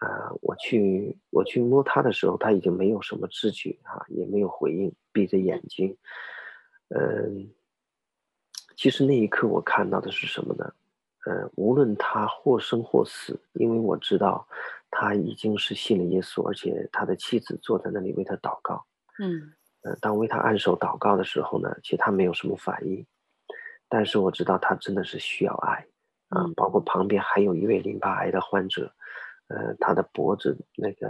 [0.00, 5.96] 呃，我去我去摸他的时候，他已经没有什么知觉啊，也没有回应，闭着眼睛。
[6.88, 7.30] 嗯、呃，
[8.76, 10.72] 其实那一刻我看到的是什么呢？
[11.26, 14.46] 呃，无论他或生或死，因为我知道。
[14.90, 18.82] 他已经是信了耶稣，而且他的妻子坐在那里为他祷告。
[19.18, 23.06] 嗯，呃，当为他按手祷告的时候呢，其实他没有什么反应，
[23.86, 25.86] 但是我知道他真的是需要爱
[26.30, 26.44] 啊。
[26.44, 28.90] 嗯，包括旁边还有一位淋巴癌的患者，
[29.48, 31.08] 呃，他的脖子那个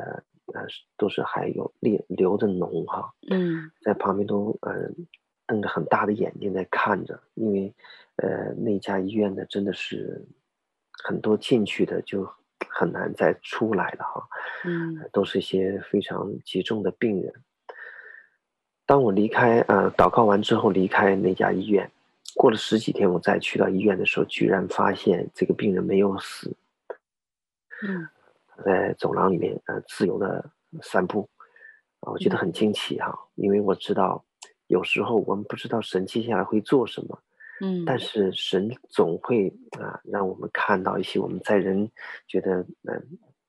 [0.55, 3.13] 呃都是还有流流着脓哈。
[3.31, 4.91] 嗯，在旁边都呃
[5.47, 7.75] 瞪着很大的眼睛在看着，因为
[8.17, 10.27] 呃那家医院呢真的是
[11.05, 12.29] 很多进去的就。
[12.71, 14.29] 很难再出来了哈，
[14.65, 17.33] 嗯，都是一些非常急重的病人。
[18.85, 21.91] 当我离开呃祷告完之后离开那家医院，
[22.35, 26.55] 过了十几天，我再去到医院的时候，居然发现这个病人没有死，
[27.83, 28.09] 嗯，
[28.65, 30.51] 在走廊里面呃自由的
[30.83, 31.29] 散步，
[32.01, 34.25] 啊，我觉得很惊奇哈，因为我知道
[34.67, 37.23] 有时候我们不知道神接下来会做什么。
[37.61, 39.49] 嗯，但是神总会
[39.81, 41.91] 啊，让我们看到一些我们在人
[42.29, 43.03] 觉得嗯、呃、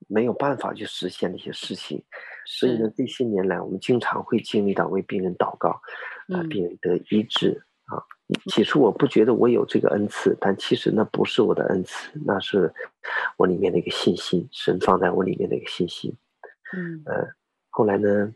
[0.08, 2.02] 没有办法去实现的一些事情，
[2.44, 8.02] 所以呢，这些年来我们经常会经历到为病人祷告，啊、呃，病人得医治啊。
[8.46, 12.72] 起初我不觉得我有这个恩赐，但其实那不是我的恩赐，那是
[13.36, 16.16] 我里面的一个信心，神放在我里面的一个信心。
[16.72, 17.26] 嗯，呃，
[17.70, 18.32] 后来呢，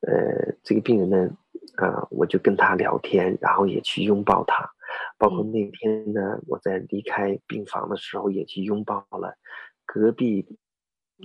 [0.00, 1.30] 呃，这个病人呢，
[1.76, 4.66] 啊、呃，我就跟他聊天，然后也去拥抱他。
[5.18, 9.36] 包括那天呢，嗯、我在离开病房的时候，也去拥抱了
[9.84, 10.46] 隔壁，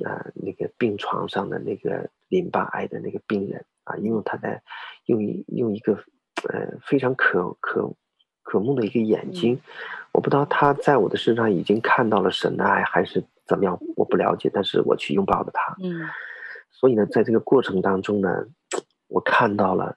[0.04, 4.62] 呃，那个病床上的那个淋巴癌的那个病人啊，因为他在
[5.06, 5.98] 用一用一个
[6.50, 7.92] 呃非常可可
[8.44, 9.62] 可慕的一个眼睛，嗯、
[10.14, 15.76] 我不知道他在我的身上已经看到了神的爱还是怎么样，我不了解，但是我去拥抱了他。
[15.84, 16.08] 嗯，
[16.72, 18.30] 所以呢，在这个过程当中呢，
[19.08, 19.96] 我看到了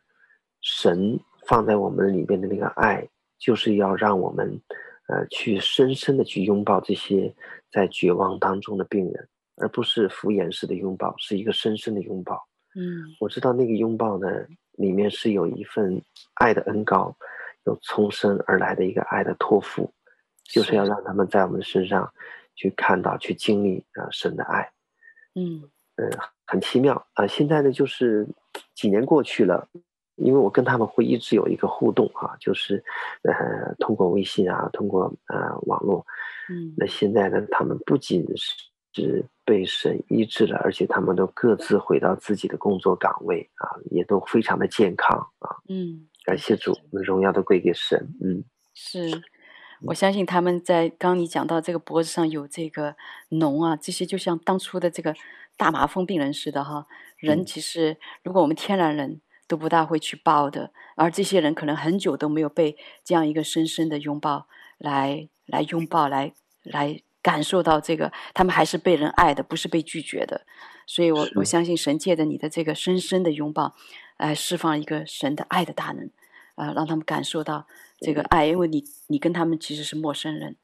[0.61, 3.09] 神放在我们里边的那个爱。
[3.37, 4.59] 就是要让我们，
[5.09, 7.35] 呃，去深深的去拥抱这些
[7.71, 12.43] 在绝望当中的病人，而不是敷衍式的拥抱，是一个深深的拥抱。
[12.75, 14.27] 嗯，我知道那个拥抱呢，
[14.73, 16.01] 里面是有一份
[16.35, 17.17] 爱的恩膏，
[17.65, 19.93] 有从生而来的一个爱的托付，
[20.45, 22.13] 就是要让他们在我们身上
[22.55, 24.71] 去看到、去经历啊、呃、神的爱。
[25.35, 25.63] 嗯，
[25.97, 26.11] 呃，
[26.47, 27.29] 很奇妙啊、呃！
[27.29, 28.27] 现在呢，就是
[28.75, 29.69] 几年过去了。
[30.17, 32.81] 因为我跟他们会一直有一个互动啊，就是，
[33.23, 36.07] 呃，通过微信啊，通过呃网络，
[36.49, 38.25] 嗯，那现在呢，他们不仅
[38.95, 49.23] 是被神医治了，而且他们都各自回到自己的工作岗位啊，也都非常的健康啊，嗯，感谢主，荣耀都归给神，嗯，是，
[49.83, 52.97] 我相信他们在刚你讲到这个脖子上有这个
[53.31, 55.15] 脓啊，这些就像当初的这个
[55.57, 56.87] 大麻风病人似的哈，
[57.17, 59.21] 人其实如果我们天然人。
[59.47, 66.33] 都不大会去抱的，而这些人可能很久都没有被这样一个深深的拥抱来来拥抱，来
[66.63, 70.47] 来感受到这个，他们还是被人爱的，不是被拒绝的。
[70.87, 73.75] 所以我，我我相信神借着你的这个深深的拥抱，
[74.19, 76.11] 来释放一个神的爱的大能，
[76.57, 77.67] 啊、呃，让他们感受到
[77.99, 80.55] 这个爱，因为你你跟他们其实是陌生人，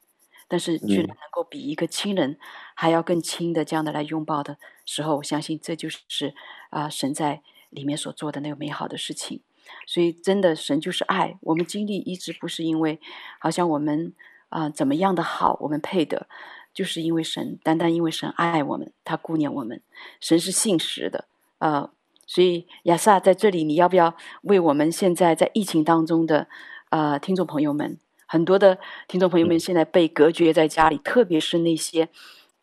[0.47, 2.37] 但是居然能够比一个亲人
[2.75, 6.35] 还要更亲的这样的来拥抱的时候，我相信这就是
[6.69, 7.41] 啊、呃，神在。
[7.71, 9.39] 里面所做的那个美好的事情，
[9.87, 11.37] 所以真的神就是爱。
[11.39, 12.99] 我们经历一直不是因为
[13.39, 14.13] 好像我们
[14.51, 16.27] 啊、呃、怎么样的好，我们配得，
[16.73, 19.81] 就是因为神单单因为神爱我们，他顾念我们。
[20.19, 21.25] 神是信实的，
[21.57, 21.89] 呃，
[22.27, 26.47] 所以亚萨在这里，你要不要为我们现在在疫情当中的
[26.89, 28.77] 呃听众朋友们，很多的
[29.07, 32.07] 听众朋友们现在被隔绝在家里，嗯、特别是那些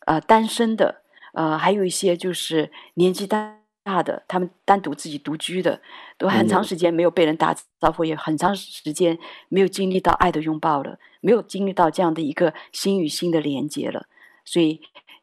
[0.07, 3.58] 呃单身的，呃还有一些就是年纪大
[3.89, 5.81] 大的，他们单独自己独居的，
[6.19, 9.19] 都很长时间没有被人打招呼，嗯、也很长时间
[9.49, 14.07] 没有经历到爱的拥抱了，没有经历到这样的一个心与心的连接了，
[14.45, 14.81] 所以。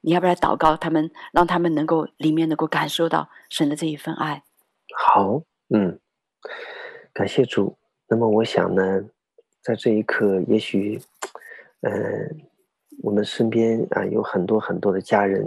[0.07, 4.43] 你要不要来祷告他们，让他们能够里面能够感受到神的这一份爱？
[4.95, 5.41] 好，
[5.73, 5.99] 嗯，
[7.11, 7.75] 感谢主。
[8.07, 9.01] 那么我想呢，
[9.63, 11.01] 在这一刻，也许，
[11.81, 12.29] 嗯、呃，
[13.01, 15.45] 我们身边啊有很多很多的家人，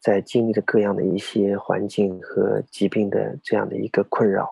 [0.00, 4.48] 在经历着各样的一些环境和疾病的这样的一个困扰。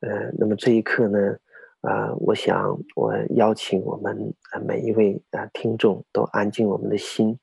[0.00, 1.36] 呃，那么这一刻呢，
[1.80, 4.34] 啊、呃，我想我邀请我们
[4.66, 7.38] 每一位啊听众都安静我们的心。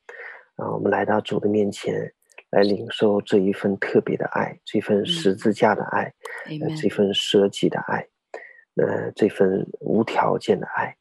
[0.57, 2.11] 啊，我们来到主的面前，
[2.51, 6.13] 来领受这一份特别的爱，这份十字架的爱，
[6.49, 8.07] 嗯呃、这份舍己的爱，
[8.75, 10.95] 呃，这份无条件的爱，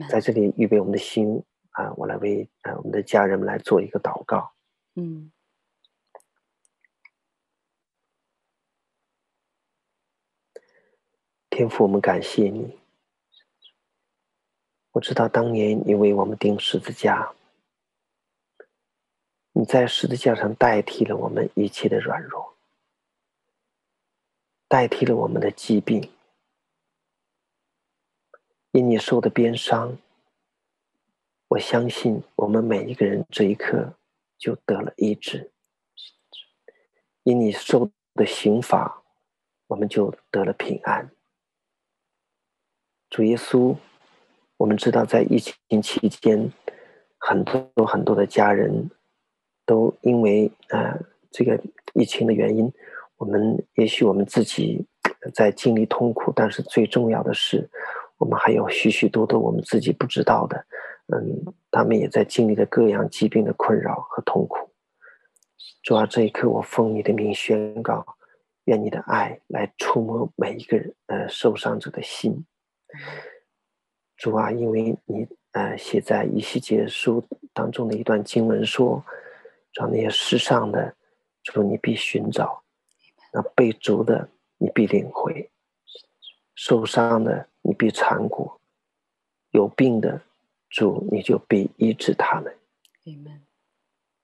[0.00, 1.42] 嗯、在这里预备我们的心
[1.76, 4.50] 啊，我来为啊我们的家人们来做一个祷告。
[4.94, 5.30] 嗯，
[11.50, 12.78] 天父，我们感谢你。
[14.92, 17.34] 我知道当年你为我们钉十字架。
[19.52, 22.56] 你在十字架上代替了我们一切的软弱，
[24.66, 26.10] 代替了我们的疾病。
[28.70, 29.98] 因你受的鞭伤，
[31.48, 33.94] 我相信我们每一个人这一刻
[34.38, 35.50] 就得了医治。
[37.22, 39.02] 因你受的刑罚，
[39.66, 41.10] 我们就得了平安。
[43.10, 43.76] 主耶稣，
[44.56, 46.52] 我们知道在疫情期间，
[47.18, 48.90] 很多很多的家人。
[49.68, 50.96] 都因为呃
[51.32, 51.60] 这个
[51.92, 52.72] 疫情的原因，
[53.16, 54.86] 我们也许我们自己
[55.34, 57.68] 在经历痛苦，但是最重要的是，
[58.16, 60.64] 我们还有许许多多我们自己不知道的，
[61.06, 64.70] 嗯，他们也在经历着各样疾病的困扰和痛苦。
[65.82, 68.04] 主啊，这一刻我奉你的名宣告，
[68.64, 72.44] 愿你的爱来触摸每一个人呃受伤者的心。
[74.16, 79.04] 主啊，因为你呃写在以西结书当中的一段经文说。
[79.72, 80.96] 找那些失丧的，
[81.42, 82.62] 主你必寻找；
[83.30, 84.26] 那被逐的，
[84.56, 85.50] 你必领回；
[86.54, 88.58] 受伤的，你必缠裹；
[89.50, 90.22] 有病的，
[90.68, 92.56] 主你就必医治他们。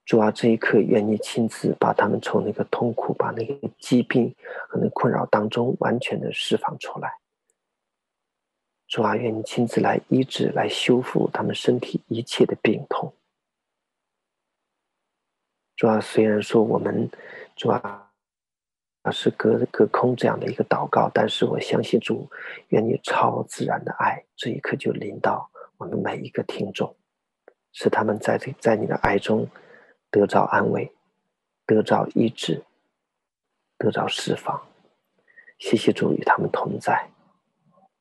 [0.04, 4.34] 主啊，这一刻愿你亲自把他们从那个痛苦、把那个疾病
[4.68, 7.18] 和那困扰当中完全的释放出来。
[8.88, 13.14] 主啊，愿你亲自来医治、来修复他们身体一切的病痛。
[15.76, 17.08] 主啊，虽然说我们
[17.54, 18.10] 主啊
[19.12, 22.28] 是隔隔空这样的一个祷告，但是我相信主，
[22.68, 25.48] 愿你超自然的爱这一刻就临到
[25.82, 26.94] 我们每一个听众，
[27.72, 29.48] 使他们在这在你的爱中
[30.10, 30.92] 得着安慰，
[31.66, 32.62] 得着医治，
[33.76, 34.64] 得着释放。
[35.58, 37.10] 谢谢主与他们同在，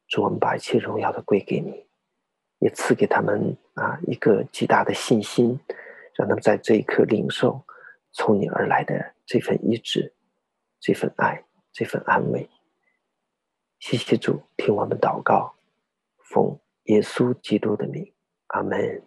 [0.08, 1.88] 主，我们把一切荣耀都归给你，
[2.60, 5.60] 也赐给他们啊一个极大的信心，
[6.14, 7.64] 让他们在这一刻领受。
[8.14, 10.14] 从你而来的这份医治，
[10.80, 12.48] 这份爱，这份安慰，
[13.80, 15.56] 谢谢主，听我们祷告，
[16.18, 18.12] 奉耶稣基督的名，
[18.48, 19.04] 阿门，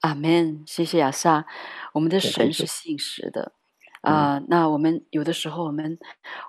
[0.00, 0.62] 阿门。
[0.66, 1.46] 谢谢亚萨，
[1.92, 3.52] 我们的神是信实的
[4.00, 4.44] 啊、呃。
[4.48, 5.98] 那我们有的时候，我们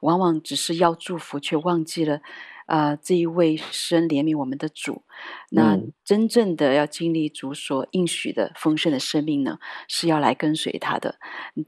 [0.02, 2.22] 往往只是要祝福，却忘记了。
[2.66, 5.04] 啊、呃，这一位神怜悯我们的主，
[5.52, 9.60] 那真正的要经历主所应许的丰盛的生命呢，
[9.90, 11.20] 是要来跟随他的。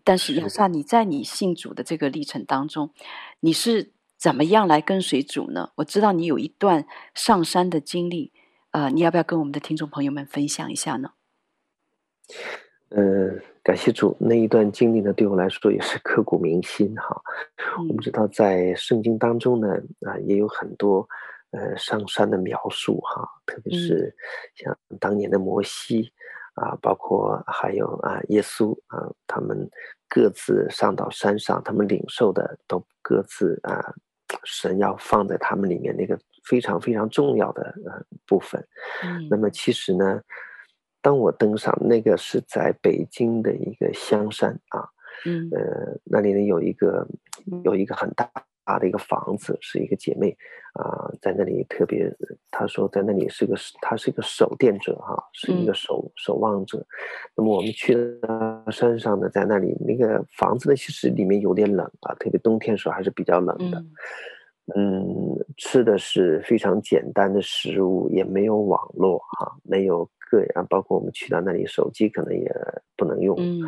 [0.05, 2.91] 但是亚萨，你在你信主的这个历程当中，
[3.41, 5.71] 你是怎么样来跟随主呢？
[5.75, 8.31] 我知道你有一段上山的经历，
[8.75, 11.11] 啊、呃，你要不要跟我们的听众朋友们分享一下呢？
[12.89, 17.21] 嗯、呃，感谢主，那一段经历呢，对我来说也是刻骨铭心哈。
[17.77, 21.07] 嗯、我们知道在圣经当中呢，啊，也有很多
[21.51, 24.13] 呃上山的描述哈，特别是
[24.55, 26.11] 像当年的摩西、
[26.55, 29.69] 嗯、啊，包括还有啊耶稣啊，他们
[30.09, 33.95] 各自上到山上，他们领受的都各自啊，
[34.43, 38.65] 神要放在他们里面那个非常非常重要的呃部分。
[39.03, 40.21] 嗯、那么其实呢。
[41.01, 44.89] 当我登上那个是在北京的一个香山啊，
[45.23, 47.07] 嗯，呃，那里呢有一个
[47.63, 48.27] 有一个很大
[48.63, 50.35] 大的一个房子，是一个姐妹
[50.73, 52.11] 啊、呃，在那里特别，
[52.49, 56.83] 她说在那里是个，她是一个守殿者哈、啊，是一个守、嗯、守望者。
[57.35, 63.77] 那么我们去了山上呢，在那里那个房子呢，其实里面有点冷啊，特别冬天时候还是比较冷的。
[63.77, 63.91] 嗯，
[64.73, 72.51] 嗯，吃的是非常简单的食物，也没有网络哈、啊，没有个人，包括我们去到那里，手机可能也
[72.97, 73.35] 不能用。
[73.37, 73.61] 嗯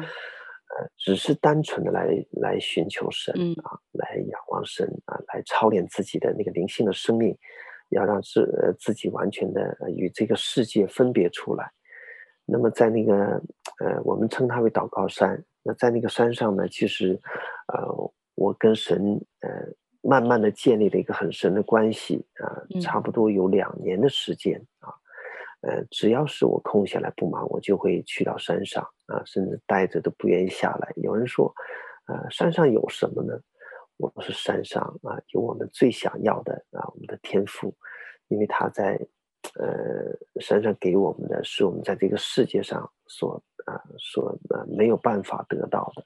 [0.95, 3.34] 只是单纯的来来寻求神
[3.64, 7.36] 啊，来仰望神啊，来操练自己的那个灵性的生命，
[7.89, 11.72] 要让自自己完全的与这个世界分别出来。
[12.45, 13.41] 那么在那个
[13.80, 15.43] 呃，我们称它为祷告山。
[15.64, 17.20] 那在那个山上呢，其实
[17.74, 19.50] 呃，我跟神呃，
[20.08, 22.47] 慢慢的建立了一个很深的关系啊，
[22.82, 24.88] 差不多有两年的时间啊。
[25.62, 30.93] 呃，只要是我空下来不忙，我就会去到山上啊，甚至待着都不愿意下来。
[30.95, 31.53] 有人说，
[32.05, 33.38] 呃，山上有什么呢？
[33.97, 37.76] 我说山上啊，有我们最想要的啊，我们的天赋，
[38.30, 38.97] 因为他在
[39.55, 46.05] 呃山上给我们的是我们在这个世界上所啊所呃没有办法得到的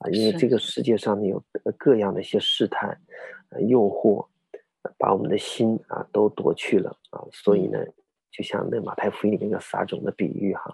[0.00, 1.42] 啊，因为这个世界上呢有
[1.78, 3.00] 各样的一些试探、
[3.50, 4.26] 呃、诱惑，
[4.98, 7.78] 把我们的心啊都夺去了啊，所以呢。
[7.78, 7.94] 嗯
[8.32, 10.72] 就像那马太福音里那个撒种的比喻哈，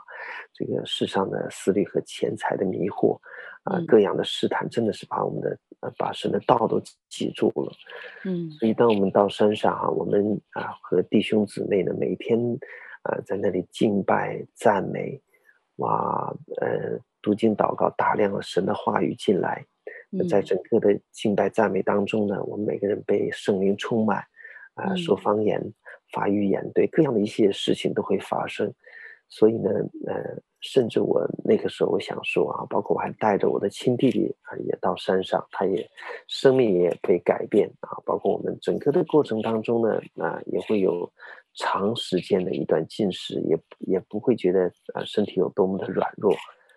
[0.53, 3.18] 这个世上的思虑和钱财的迷惑
[3.62, 7.72] 啊，各样的试探，真的是把我们的呃把神的道都挤住了。
[8.27, 12.39] 嗯，所以当我们到山上哈，我们啊和弟兄姊妹呢，每天
[13.05, 15.18] 啊在那里敬拜赞美，
[15.77, 19.66] 哇，呃读经祷告，大量的神的话语进来，
[20.31, 24.18] 在整个的敬拜赞美当中呢，我们每个人被圣灵充满，
[24.74, 25.61] 啊说方言。
[26.12, 28.72] 发预言，对各样的一些事情都会发生，
[29.29, 29.70] 所以呢，
[30.07, 35.85] 呃，甚至我那个时候我想说啊，包括我还带着我的亲弟弟啊，也到山上，他也
[36.29, 41.12] 生命也被改变啊，包括我们整个的过程当中呢，啊，也会有
[41.55, 46.33] 长时间的一段进食，也也不会觉得啊身体有多么的软弱，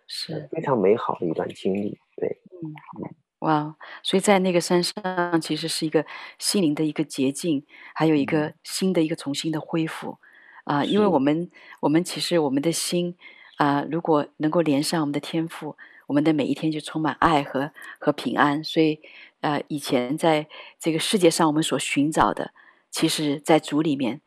[0.09, 3.15] 是非常美好的一段经历，对，嗯。
[3.39, 6.05] 哇，所以在那个山上，其实是一个
[6.37, 10.17] 心灵的一个洁净，还有一个新的一个重新的恢复
[10.65, 10.85] 啊、呃！
[10.85, 11.49] 因为我们
[11.79, 13.15] 我们其实我们的心
[13.55, 18.61] 啊、呃，如果能够连上我们的天赋，我们的每一天就充满爱和和平安。
[18.61, 18.99] 所以
[19.39, 22.51] 呃，以前在这个世界上我们所寻找的，
[22.91, 24.19] 其实在主里面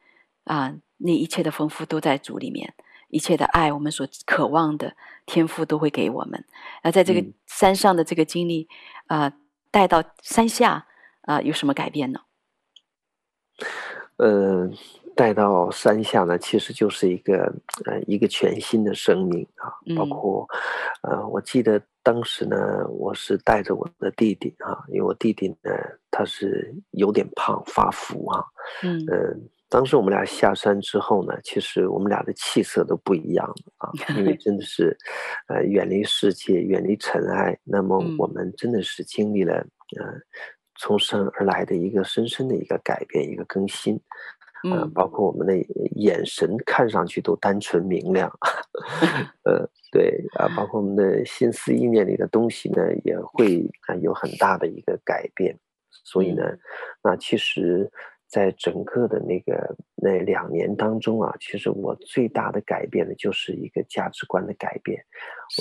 [0.44, 2.72] 啊、呃，那一切的丰富都在主里面。
[3.12, 4.96] 一切的爱，我们所渴望的
[5.26, 6.42] 天赋都会给我们。
[6.82, 8.66] 那在这个山上的这个经历，
[9.06, 9.30] 啊、
[9.70, 10.86] 带到山下，
[11.20, 12.20] 啊、呃，有什么改变呢？
[14.16, 14.66] 呃，
[15.14, 17.52] 带到山下呢，其实就是一个
[17.84, 20.48] 呃一个全新的生命啊，包括、
[21.02, 22.56] 嗯、呃，我记得当时呢，
[22.88, 25.70] 我是带着我的弟弟啊，因为我弟弟呢，
[26.10, 28.42] 他是有点胖发福啊，
[28.82, 29.04] 嗯。
[29.06, 29.36] 呃
[29.72, 34.94] 当时我们俩下山之后呢，其实我们俩的气色都不一样啊，因为 真的是，
[35.48, 37.58] 呃，远离世界，远离尘埃。
[37.64, 39.54] 那么我们真的是经历了，
[39.98, 40.04] 呃，
[40.78, 43.98] 从生而来的一个深深的一个改变，一个更新，
[44.70, 45.56] 呃，包括我们的
[45.96, 48.30] 眼神看上去都单纯明亮，
[49.44, 55.58] 呃，对啊，包括我们的心思意念里的东西呢，也会啊有很大的一个改变。
[56.04, 56.42] 所以呢，
[57.02, 57.90] 那其实。
[58.32, 65.04] 在整个的那个那两年当中啊，其实我最大的改变呢，就是一个价值观的改变。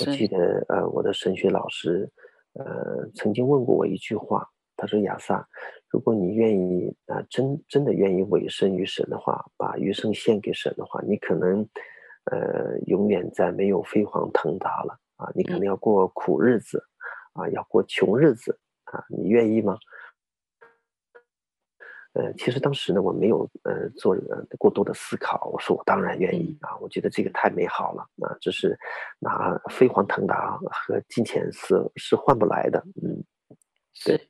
[0.00, 2.10] 我记得呃，我的神学老师
[2.54, 5.46] 呃曾经问过我一句话，他说：“亚萨，
[5.90, 11.60] 如果你愿意啊、呃，真真的愿意委身于神的话，把余生献给神的话，你可能
[12.30, 16.82] 呃永远再没有飞黄腾达了啊，你可能要过苦日子
[17.34, 19.76] 啊，要过穷日子啊，你愿意吗？”
[22.14, 25.48] 呃，其实当时呢，我没有呃做呃过多的思考。
[25.50, 28.78] 我说我当然愿意啊，我觉得这个太美好了啊，这是
[29.18, 32.84] 拿飞黄腾达和金钱是是换不来的。
[33.02, 33.24] 嗯，
[33.94, 34.28] 是。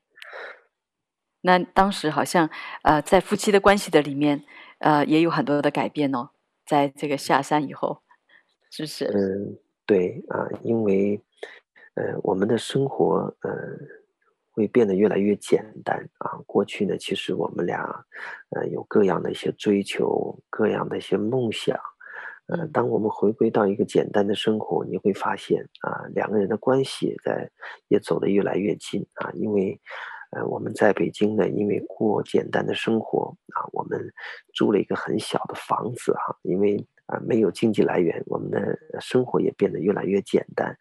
[1.40, 2.48] 那当时好像
[2.84, 4.44] 呃在夫妻的关系的里面
[4.78, 6.30] 呃也有很多的改变哦，
[6.64, 8.02] 在这个下山以后，
[8.70, 9.06] 是不是？
[9.06, 11.20] 嗯，对啊，因为
[11.94, 13.50] 呃我们的生活呃。
[14.52, 16.36] 会变得越来越简单啊！
[16.46, 17.82] 过去呢，其实我们俩，
[18.50, 21.74] 呃，有各样的一些追求，各样的一些梦想，
[22.48, 27.50] 呃，当我们回归到一个简单的生活，你会发现啊，两个人的关系也在
[27.88, 29.30] 也走得越来越近啊！
[29.32, 29.80] 因为，
[30.32, 33.98] 呃，我们在北京呢，因为过简单的生活啊，我们
[34.52, 36.76] 租了一个很小的房子哈，因为
[37.06, 40.76] 啊没有经济来源，我们的生活也变得越来越简单，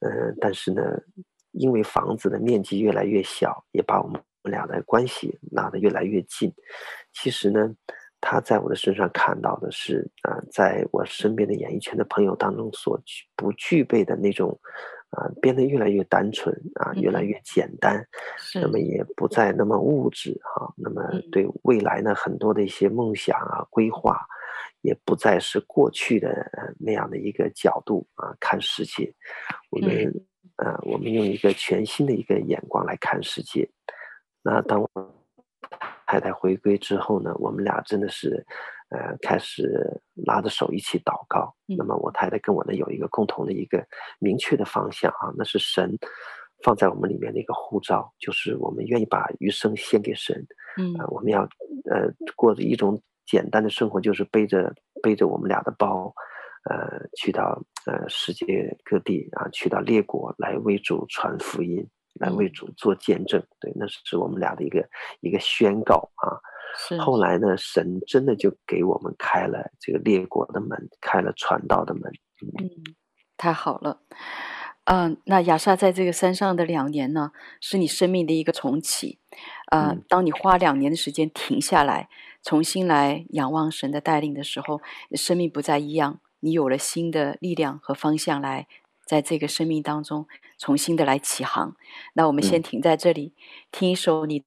[0.00, 0.82] 呃，但是呢。
[1.52, 6.52] 因为房子的面积越来越小，也把我们们俩的关系拉得越来越近。
[7.12, 7.72] 其实呢，
[8.20, 14.58] 他在我的身上看到的是啊、呃，在我身边的演艺圈的朋友当中所具不具备的那种
[15.10, 17.98] 啊、呃，变得越来越单纯啊，越来越简单，
[18.56, 20.72] 嗯、那么也不再那么物质哈、啊。
[20.76, 24.20] 那么对未来呢，很多的一些梦想啊、规划，
[24.80, 26.50] 也不再是过去的
[26.80, 29.14] 那样的一个角度啊看世界。
[29.70, 30.12] 我们、
[30.56, 33.68] 嗯、呃，我们用一个全新的一个眼光来看世界。
[34.42, 34.88] 那当我。
[36.04, 38.44] 太太回归之后呢，我们俩真的是，
[38.90, 41.54] 呃，开始拉着手一起祷告。
[41.68, 43.82] 嗯、那么我太太跟我呢有一个共同的一个
[44.18, 45.96] 明确的方向啊，那是神
[46.62, 50.36] 放在我们里面的一个护照，就是我们愿意把余生献给神。
[50.76, 51.40] 嗯、呃，我们要
[51.90, 56.12] 呃过着一种简单的生活，就是背着背着我们俩的包，
[56.70, 61.88] 呃，去到呃世界各地啊，去到列国来为主传福音。
[62.20, 64.86] 来为主做见证，对，那是我们俩的一个
[65.20, 66.36] 一个宣告啊。
[66.76, 72.02] 是后来呢，神真的就给我们开了这个列国的门，开了传道的门。
[72.60, 72.68] 嗯，
[73.38, 74.02] 太好了。
[74.84, 77.32] 嗯、呃，那亚萨在这个山上的两年呢，
[77.62, 79.18] 是你生命的一个重启。
[79.70, 82.10] 啊、呃，当你花两年的时间停下来，
[82.42, 84.82] 重新来仰望神的带领的时候，
[85.14, 88.68] 生命不再一样，你有了新的力量和方向来。
[89.04, 90.26] 在这个生命当中，
[90.56, 91.76] 重新的来起航。
[92.14, 93.40] 那我们先停在这里，嗯、
[93.72, 94.44] 听一首你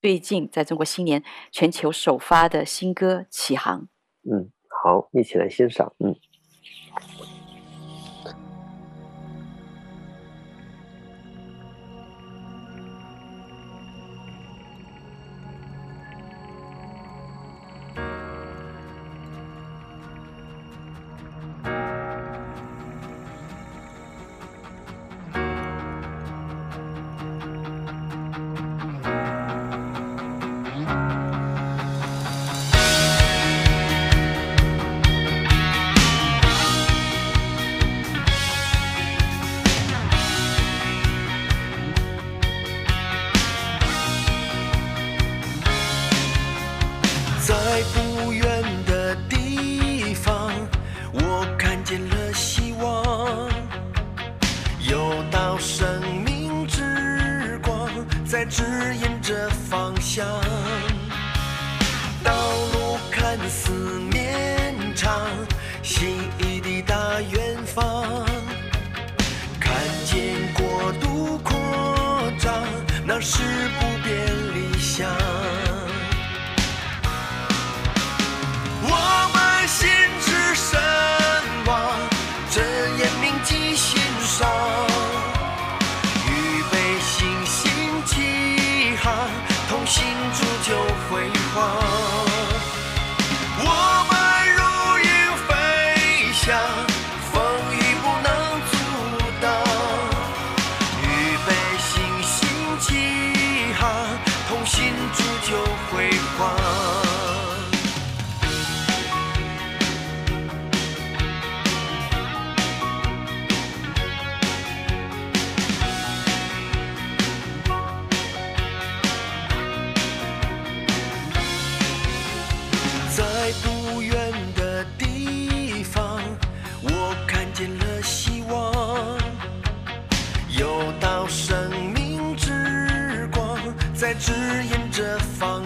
[0.00, 1.22] 最近在中国新年
[1.52, 3.82] 全球首发的新歌《起航》。
[4.22, 4.50] 嗯，
[4.82, 5.92] 好，一起来欣赏。
[5.98, 6.16] 嗯。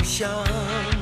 [0.05, 0.94] 想。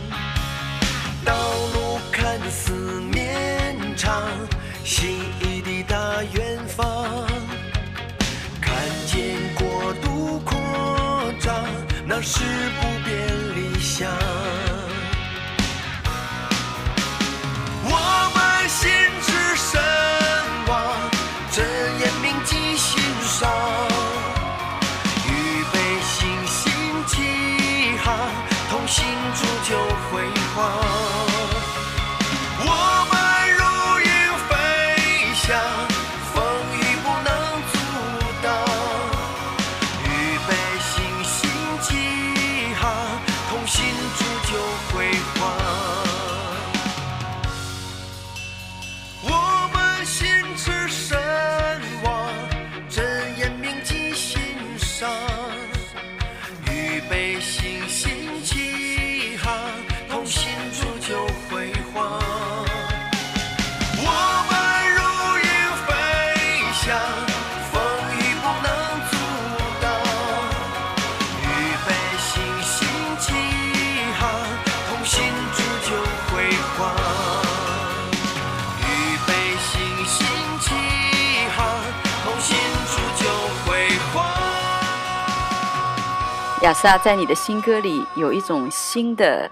[87.05, 89.49] 在你的新歌里有一种新的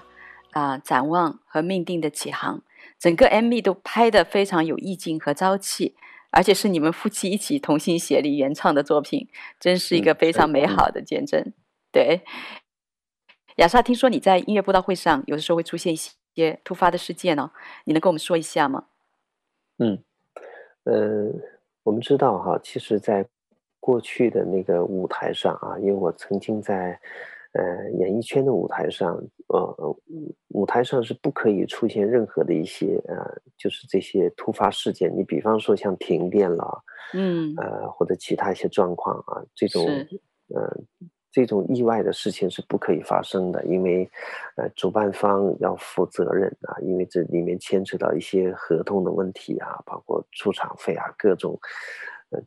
[0.51, 2.61] 啊、呃、展望和命定的启航，
[2.99, 5.95] 整个 MV 都拍得非常有意境和朝气，
[6.31, 9.29] 而且是你们夫妻一起同心协力原创的作品，
[9.61, 11.53] 真是一个非常美好的见证。
[11.93, 12.23] 对，
[13.59, 15.97] 亚莎，听说你在音乐布道会上有的时候会出现一
[16.35, 17.53] 些突发的事件哦，
[17.85, 18.87] 你能跟我们说一下吗？
[19.79, 20.03] 嗯，
[20.83, 21.33] 呃，
[21.85, 23.25] 我们知道哈，其实，在
[23.81, 27.01] 过去的那个舞台上啊，因为我曾经在
[27.53, 29.17] 呃演艺圈的舞台上，
[29.49, 29.97] 呃，
[30.49, 33.17] 舞台上是不可以出现任何的一些呃，
[33.57, 35.11] 就是这些突发事件。
[35.17, 39.85] 你比方说像停电了，嗯，呃，或者其他一些状况啊，这种
[40.55, 40.77] 呃
[41.33, 44.09] 这种意外的事情是不可以发生的，因为
[44.57, 51.59] 呃主办方要负责任啊，因为这里面牵扯到一些合同的问题啊，包括出场费啊，各种。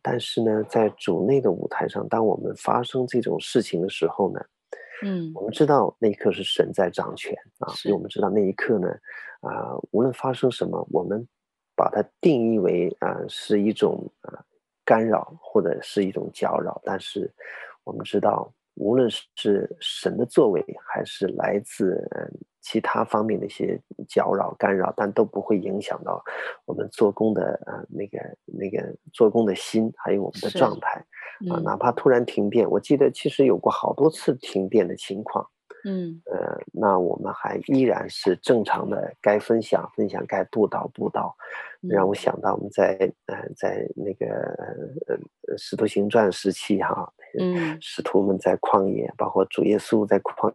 [0.02, 4.40] 但是呢，在主内的舞台上，当我们发生这种事情的时候呢，
[5.04, 8.88] 嗯，我们知道那一刻是神在掌权啊，所以我们知道那一刻呢，
[9.42, 11.28] 啊、呃，无论发生什么，我们
[11.76, 14.46] 把它定义为啊、呃、是一种啊、呃、
[14.86, 17.32] 干扰或者是一种搅扰，但是
[17.84, 22.40] 我们知道，无论是神的作为，还是来自嗯。
[22.64, 26.24] 其他方面的一些搅扰、干扰，但都不会影响到
[26.66, 31.06] 我们做工的呃那个那个做工的心，还有我们的状态
[31.52, 31.60] 啊。
[31.60, 35.46] 哪怕突然停电，我记得其实有过好多次停电的情况，
[35.84, 41.36] 嗯，呃，那我们还依然是正常的，该分享分享，该布道布道。
[41.82, 44.26] 让我想到我们在呃在那个
[45.06, 45.18] 呃
[45.58, 50.54] 《使徒行传》时期哈，嗯，使徒们在旷野，包括主耶稣在旷。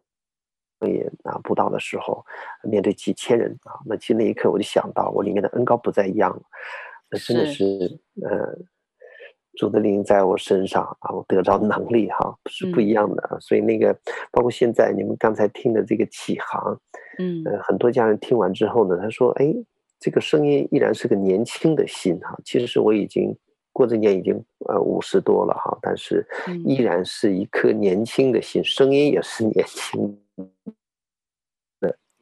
[0.86, 2.24] 也啊，布道的时候，
[2.62, 6.42] 面对几千人啊，那其实那一刻我就想到，我里面的恩高不再一样了，
[7.10, 8.56] 那真的是，是呃，
[9.56, 13.28] 主的灵在我身上啊，我得到能力哈、啊，是不一样的。
[13.32, 13.92] 嗯、所以那个，
[14.30, 16.80] 包括现在你们刚才听的这个启航，
[17.18, 19.52] 嗯，呃，很多家人听完之后呢，他说，哎，
[19.98, 22.38] 这个声音依然是个年轻的心哈、啊。
[22.44, 23.36] 其实是我已经
[23.72, 26.24] 过这年已经呃五十多了哈、啊，但是
[26.64, 30.16] 依然是一颗年轻的心，声音也是年轻。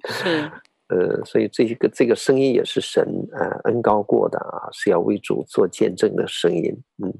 [0.06, 0.50] 是，
[0.88, 6.82] 呃，所以这个这个声音也是神呃恩高过的啊，是要为主做见证的声音。
[7.02, 7.12] 嗯，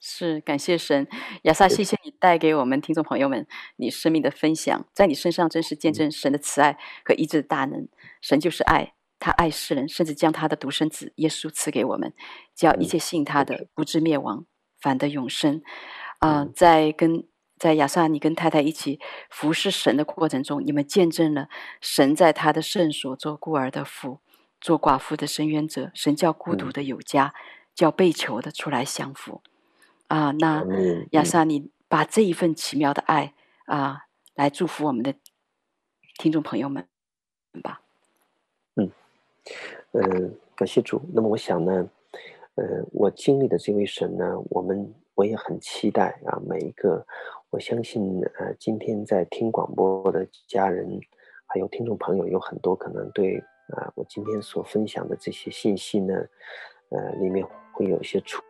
[0.00, 1.06] 是感谢神，
[1.42, 7.86] 亚萨，谢谢你带给我们听众朋友们你生命的分享，在你身上真是见证神的慈爱和医治的大能。
[8.22, 12.12] 神就是爱，他爱世人，甚至将他的独生子耶稣赐给我们，
[12.54, 14.46] 叫一切信他的不至灭亡，
[14.80, 15.60] 反得永生。
[16.20, 17.29] 啊、呃，在跟。
[17.60, 18.98] 在亚萨，你跟太太一起
[19.28, 24.20] 服侍神的过程中，你们见证了神在他的圣所做孤儿的父，
[24.62, 27.36] 做寡妇的伸冤者，神叫孤独的有家，嗯、
[27.74, 29.42] 叫被囚的出来享福。
[30.08, 30.64] 啊，那
[31.10, 33.34] 亚萨，你把这一份奇妙的爱
[33.66, 35.14] 啊，来祝福我们的
[36.16, 36.88] 听众朋友们
[37.62, 37.82] 吧。
[38.76, 38.90] 嗯，
[39.92, 41.02] 呃，感谢主。
[41.12, 41.86] 那么我想呢，
[42.54, 44.94] 呃，我经历的这位神呢，我们。
[45.16, 47.06] 我也很期待啊，每一个，
[47.50, 50.88] 我相信呃，今天在听广播的家人，
[51.46, 53.38] 还有听众朋友，有很多可能对
[53.74, 56.14] 啊，我今天所分享的这些信息呢，
[56.90, 58.40] 呃，里面会有一些触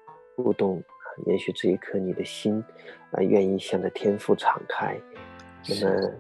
[0.53, 0.83] 动，
[1.25, 2.63] 也许这一刻你的心
[3.13, 4.95] 啊，愿意向着天父敞开。
[5.67, 6.13] 那么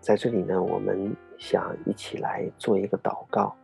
[0.00, 3.56] 在这里呢，我们想一起来做一个祷告，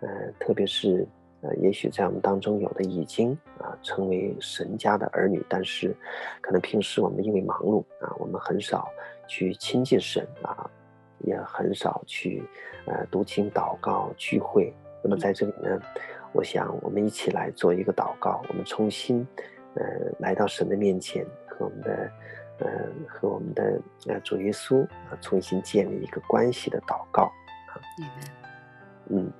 [0.00, 1.08] 呃，特别是。
[1.42, 5.92] 呃，也许在我们当中有的已经啊成为神家的儿女，但是
[6.40, 8.88] 可能平时我们因为忙碌啊，我们很少
[9.26, 10.70] 去亲近神啊，
[11.18, 12.44] 也很少去
[12.86, 14.72] 呃读经、祷告、聚会。
[15.02, 15.80] 那么在这里呢，
[16.32, 19.26] 我想我们一起来做一个祷告，我们重新
[19.74, 19.84] 呃
[20.20, 22.10] 来到神的面前，和我们的
[22.60, 22.68] 呃
[23.08, 27.74] 和我们的呃主耶稣啊重新建立一个关系的祷告啊，
[29.10, 29.32] 嗯。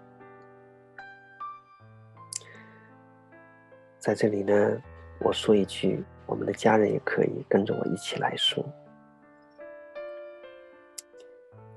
[4.02, 4.82] 在这里呢，
[5.20, 8.64] 我说一句，我们的家人也可以跟着我一起来说：“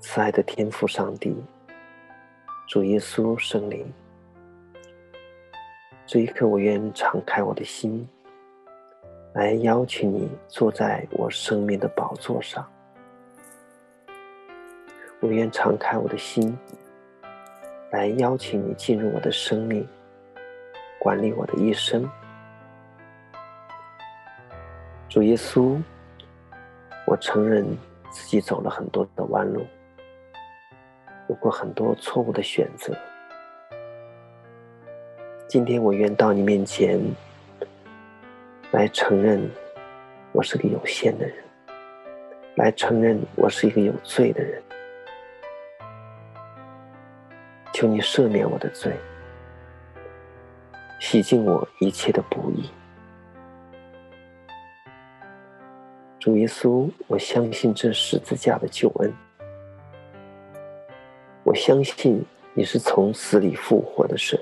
[0.02, 1.36] 慈爱的天父上帝，
[2.66, 3.86] 主耶稣圣灵，
[6.04, 8.04] 这一刻我愿敞开我的心，
[9.34, 12.68] 来邀请你坐在我生命的宝座上。
[15.20, 16.58] 我愿敞开我的心，
[17.92, 19.86] 来邀请你进入我的生命。”
[21.06, 22.04] 管理我的一生，
[25.08, 25.80] 主耶稣，
[27.06, 27.64] 我承认
[28.10, 29.64] 自己走了很多的弯路，
[31.28, 32.92] 有过很多错误的选择。
[35.46, 37.00] 今天我愿到你面前
[38.72, 39.48] 来承认，
[40.32, 41.36] 我是个有限的人，
[42.56, 44.60] 来承认我是一个有罪的人。
[47.72, 48.92] 求你赦免我的罪，
[50.98, 52.70] 洗净我一切的不义。
[56.18, 59.12] 主耶稣，我相信这十字架的救恩。
[61.44, 62.24] 我相信
[62.54, 64.38] 你是从死里复活的神。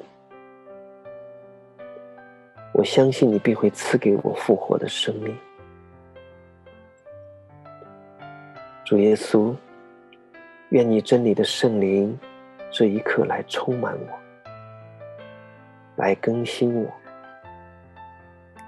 [2.73, 5.37] 我相信你必会赐给我复活的生命。
[8.85, 9.55] 主耶稣，
[10.71, 12.19] 愿你真理的圣灵
[12.71, 14.19] 这一刻来充满我，
[15.97, 16.93] 来更新我，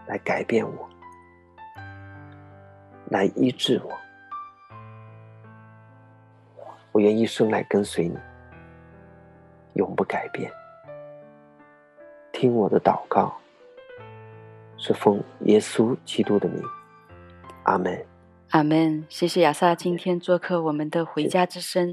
[0.06, 0.88] 来改变我，
[3.10, 3.92] 来医治我。
[6.92, 8.16] 我愿一生来跟随你，
[9.74, 10.50] 永不改变。
[12.32, 13.36] 听我的祷告。
[14.78, 16.62] 是奉耶稣基督的名，
[17.62, 18.06] 阿门，
[18.50, 19.02] 阿门。
[19.08, 21.88] 谢谢亚萨今天做客我们的《回家之声》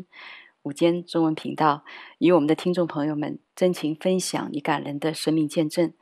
[0.64, 1.84] 午间中文频道，
[2.20, 5.94] 与我们的听众朋友们真情分享你感人的生命见证。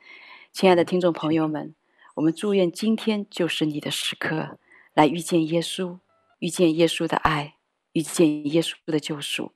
[0.52, 1.74] 亲爱的听众朋友们，
[2.14, 4.58] 我们祝愿今天就是你的时刻，
[4.94, 5.98] 来遇见耶稣，
[6.38, 7.56] 遇见耶稣的爱，
[7.92, 9.50] 遇见耶稣的救赎，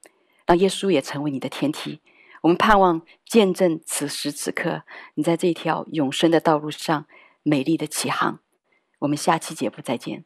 [0.45, 2.01] 让耶稣也成为你的天梯。
[2.43, 4.83] 我们盼望见证此时此刻，
[5.15, 7.07] 你在这条永生的道路上
[7.45, 8.41] 美丽的起航。
[8.99, 10.25] 我们下期节目再见。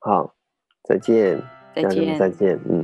[0.00, 0.34] 好，
[0.82, 1.42] 再见，
[1.74, 2.60] 再见，再见。
[2.68, 2.83] 嗯。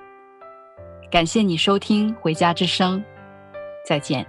[1.11, 2.97] 感谢你收听《回家之声》，
[3.85, 4.25] 再见。